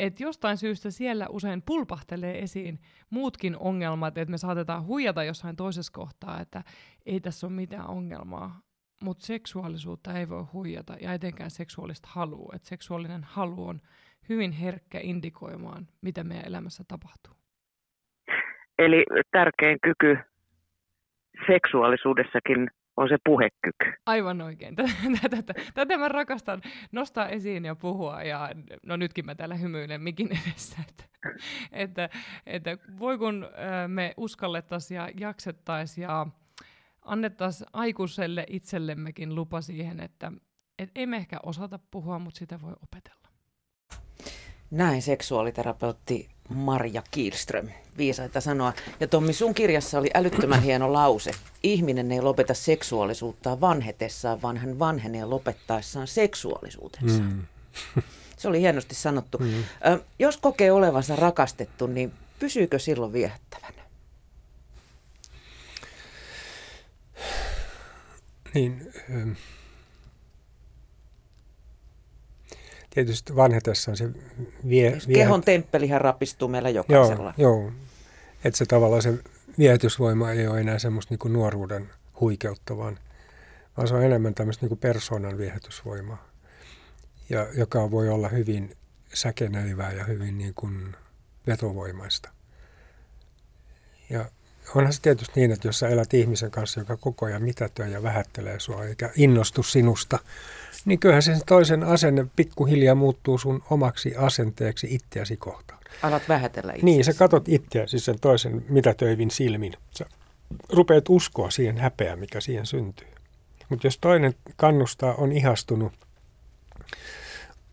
[0.00, 5.92] että jostain syystä siellä usein pulpahtelee esiin muutkin ongelmat, että me saatetaan huijata jossain toisessa
[5.92, 6.64] kohtaa, että
[7.06, 8.60] ei tässä ole mitään ongelmaa.
[9.04, 12.52] Mutta seksuaalisuutta ei voi huijata ja etenkään seksuaalista halua.
[12.56, 13.80] Et seksuaalinen halu on
[14.28, 17.34] hyvin herkkä indikoimaan, mitä meidän elämässä tapahtuu.
[18.78, 20.18] Eli tärkein kyky
[21.46, 24.00] seksuaalisuudessakin on se puhekyky.
[24.06, 24.76] Aivan oikein.
[24.76, 28.22] Tätä, tätä mä rakastan nostaa esiin ja puhua.
[28.22, 28.50] Ja
[28.86, 30.78] no nytkin mä täällä hymyilen mikin edessä.
[30.88, 31.04] Että,
[31.72, 32.08] että,
[32.46, 33.48] että voi kun
[33.88, 36.26] me uskallettaisiin ja jaksettaisiin ja
[37.04, 40.32] annettaisiin aikuiselle itsellemmekin lupa siihen, että
[40.78, 43.24] et ei me ehkä osata puhua, mutta sitä voi opetella.
[44.70, 47.68] Näin seksuaaliterapeutti Marja Kielström.
[47.98, 48.72] Viisaita sanoa.
[49.00, 51.30] Ja Tommi, sun kirjassa oli älyttömän hieno lause.
[51.62, 57.22] Ihminen ei lopeta seksuaalisuuttaan vanhetessaan, vaan hän vanhenee lopettaessaan seksuaalisuutensa.
[57.22, 57.42] Mm.
[58.38, 59.38] Se oli hienosti sanottu.
[59.38, 59.64] Mm.
[59.86, 63.83] Ö, jos kokee olevansa rakastettu, niin pysyykö silloin viehättävänä?
[68.54, 69.30] Niin, ähm,
[72.90, 74.08] tietysti vanhetessaan se
[74.68, 74.98] vie...
[75.08, 77.34] vie kehon temppelihän rapistuu meillä jokaisella.
[77.36, 77.72] Joo, joo.
[78.44, 79.14] että se tavallaan se
[79.58, 81.90] viehätysvoima ei ole enää semmoista niin nuoruuden
[82.20, 82.98] huikeutta, vaan,
[83.76, 86.28] vaan se on enemmän tämmöistä niin persoonan viehätysvoimaa,
[87.28, 88.76] ja, joka voi olla hyvin
[89.14, 90.96] säkenöivää ja hyvin niin kuin
[91.46, 92.30] vetovoimaista.
[94.10, 94.30] Ja
[94.74, 98.02] onhan se tietysti niin, että jos sä elät ihmisen kanssa, joka koko ajan mitätöi ja
[98.02, 100.18] vähättelee sua eikä innostu sinusta,
[100.84, 105.80] niin kyllähän sen toisen asenne pikkuhiljaa muuttuu sun omaksi asenteeksi itseäsi kohtaan.
[106.02, 106.84] Alat vähätellä itseäsi.
[106.84, 109.76] Niin, sä katot itseäsi sen toisen mitätöivin silmin.
[109.98, 110.06] Sä
[110.68, 113.08] rupeat uskoa siihen häpeään, mikä siihen syntyy.
[113.68, 115.92] Mutta jos toinen kannustaa, on ihastunut,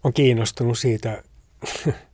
[0.03, 1.23] on kiinnostunut siitä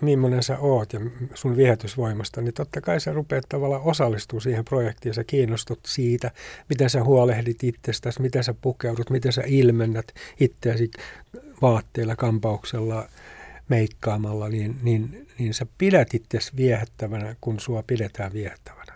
[0.00, 1.00] millainen sä oot ja
[1.34, 6.30] sun viehätysvoimasta, niin totta kai sä rupeat tavallaan osallistumaan siihen projektiin sä kiinnostut siitä,
[6.68, 10.90] miten sä huolehdit itsestäsi, miten sä pukeudut, miten sä ilmennät itseäsi
[11.62, 13.08] vaatteilla, kampauksella,
[13.68, 18.92] meikkaamalla, niin, niin, niin sä pidät itseäsi viehättävänä, kun sua pidetään viehättävänä.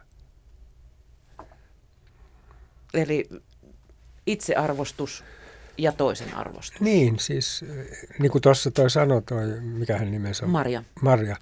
[2.95, 3.29] Eli
[4.27, 5.25] itsearvostus
[5.79, 6.81] ja toisen arvostus.
[6.81, 7.65] Niin, siis
[8.19, 10.51] niin kuin tuossa toi sanoi, toi, mikä hän nimensä on?
[10.51, 10.85] Marja.
[11.01, 11.37] Marja.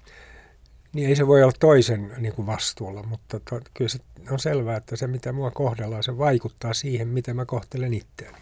[0.93, 3.99] Niin ei se voi olla toisen niin kuin vastuulla, mutta to, kyllä se
[4.31, 8.37] on selvää, että se mitä mua kohdellaan, se vaikuttaa siihen, miten mä kohtelen itseäni.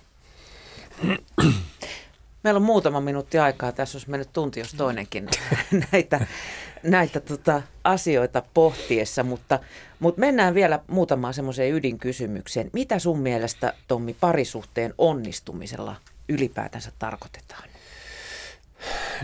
[2.44, 3.72] Meillä on muutama minuutti aikaa.
[3.72, 5.30] Tässä olisi mennyt tunti, jos toinenkin
[5.92, 6.26] näitä,
[6.84, 9.60] näitä tota, asioita pohtiessa, mutta,
[10.00, 12.70] mutta mennään vielä muutamaan semmoiseen ydinkysymykseen.
[12.74, 15.96] Mitä sun mielestä, Tommi, parisuhteen onnistumisella
[16.30, 17.70] ylipäätänsä tarkoitetaan?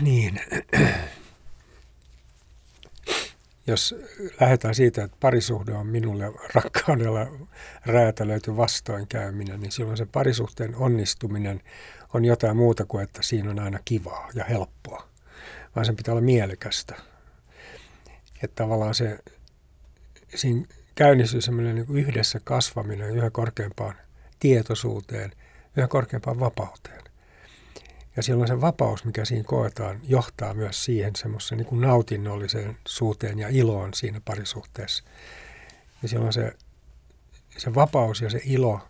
[0.00, 0.40] Niin,
[3.66, 3.94] jos
[4.40, 7.26] lähdetään siitä, että parisuhde on minulle rakkaudella
[7.86, 11.60] räätälöity vastoinkäyminen, niin silloin se parisuhteen onnistuminen
[12.14, 15.08] on jotain muuta kuin, että siinä on aina kivaa ja helppoa,
[15.76, 16.94] vaan sen pitää olla mielekästä.
[18.42, 19.18] Että tavallaan se,
[20.34, 23.94] siinä käynnistyy semmoinen niin yhdessä kasvaminen yhä korkeampaan
[24.38, 25.32] tietoisuuteen,
[25.76, 27.02] yhä korkeampaan vapauteen.
[28.16, 33.48] Ja silloin se vapaus, mikä siinä koetaan, johtaa myös siihen semmoiseen niin nautinnolliseen suuteen ja
[33.48, 35.04] iloon siinä parisuhteessa.
[36.02, 36.52] Ja silloin se,
[37.56, 38.80] se vapaus ja se ilo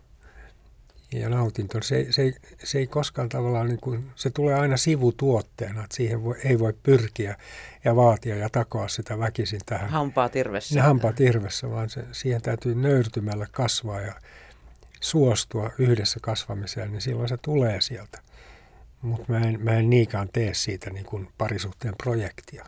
[1.13, 2.35] ja nautinto, se, se,
[2.65, 6.73] se ei koskaan tavallaan, niin kuin, se tulee aina sivutuotteena, että siihen voi, ei voi
[6.83, 7.37] pyrkiä
[7.85, 9.91] ja vaatia ja takoa sitä väkisin tähän.
[9.91, 10.75] Hampaa tirvessä.
[10.75, 14.15] Ne hampaa tirvessä, vaan se, siihen täytyy nöyrtymällä kasvaa ja
[15.01, 18.21] suostua yhdessä kasvamiseen, niin silloin se tulee sieltä.
[19.03, 22.67] Mutta mä en, mä en niinkään tee siitä niin kuin parisuhteen projektia.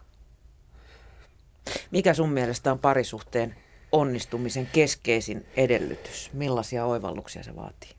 [1.91, 3.57] Mikä sun mielestä on parisuhteen
[3.93, 6.30] onnistumisen keskeisin edellytys?
[6.32, 7.97] Millaisia oivalluksia se vaatii?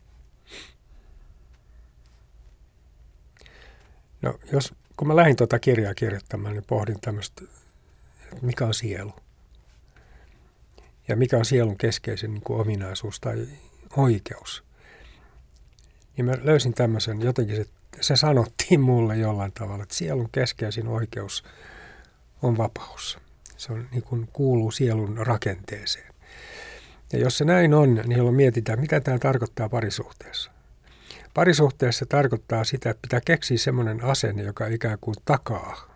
[4.22, 7.42] No, jos, kun mä lähdin tuota kirjaa kirjoittamaan, niin pohdin tämmöistä,
[8.32, 9.14] että mikä on sielu.
[11.08, 13.48] Ja mikä on sielun keskeisin niin kuin ominaisuus tai
[13.98, 14.64] oikeus.
[16.18, 17.66] Niin mä löysin tämmöisen, jotenkin se,
[18.02, 21.44] se sanottiin mulle jollain tavalla, että sielun keskeisin oikeus
[22.42, 23.20] on vapaus.
[23.58, 26.14] Se on, niin kuin kuuluu sielun rakenteeseen.
[27.14, 30.52] Ja jos se näin on, niin silloin mietitään, mitä tämä tarkoittaa parisuhteessa.
[31.34, 35.90] Parisuhteessa tarkoittaa sitä, että pitää keksiä semmoinen asenne, joka ikään kuin takaa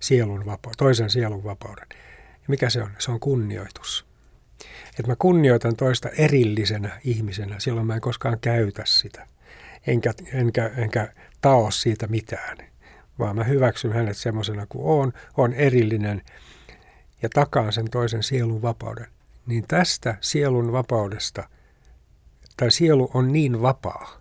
[0.00, 1.86] sielun vapa- toisen sielun vapauden.
[2.32, 2.90] Ja mikä se on?
[2.98, 4.06] Se on kunnioitus.
[4.88, 9.26] Että mä kunnioitan toista erillisenä ihmisenä, silloin mä en koskaan käytä sitä.
[9.86, 12.58] Enkä, enkä, enkä tao siitä mitään,
[13.18, 16.22] vaan mä hyväksyn hänet semmoisena kuin on, on erillinen
[17.22, 19.06] ja takaan sen toisen sielun vapauden.
[19.46, 21.48] Niin tästä sielun vapaudesta,
[22.56, 24.20] tai sielu on niin vapaa,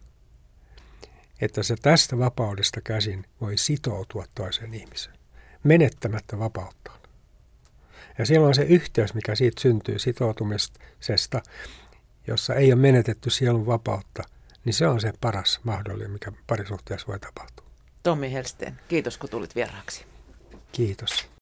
[1.45, 5.15] että se tästä vapaudesta käsin voi sitoutua toiseen ihmiseen,
[5.63, 6.99] menettämättä vapauttaan.
[8.17, 11.41] Ja silloin se yhteys, mikä siitä syntyy sitoutumisesta,
[12.27, 14.23] jossa ei ole menetetty sielun vapautta,
[14.65, 17.65] niin se on se paras mahdollinen, mikä parisuhteessa voi tapahtua.
[18.03, 20.05] Tommi Helsteen, kiitos kun tulit vieraaksi.
[20.71, 21.34] Kiitos.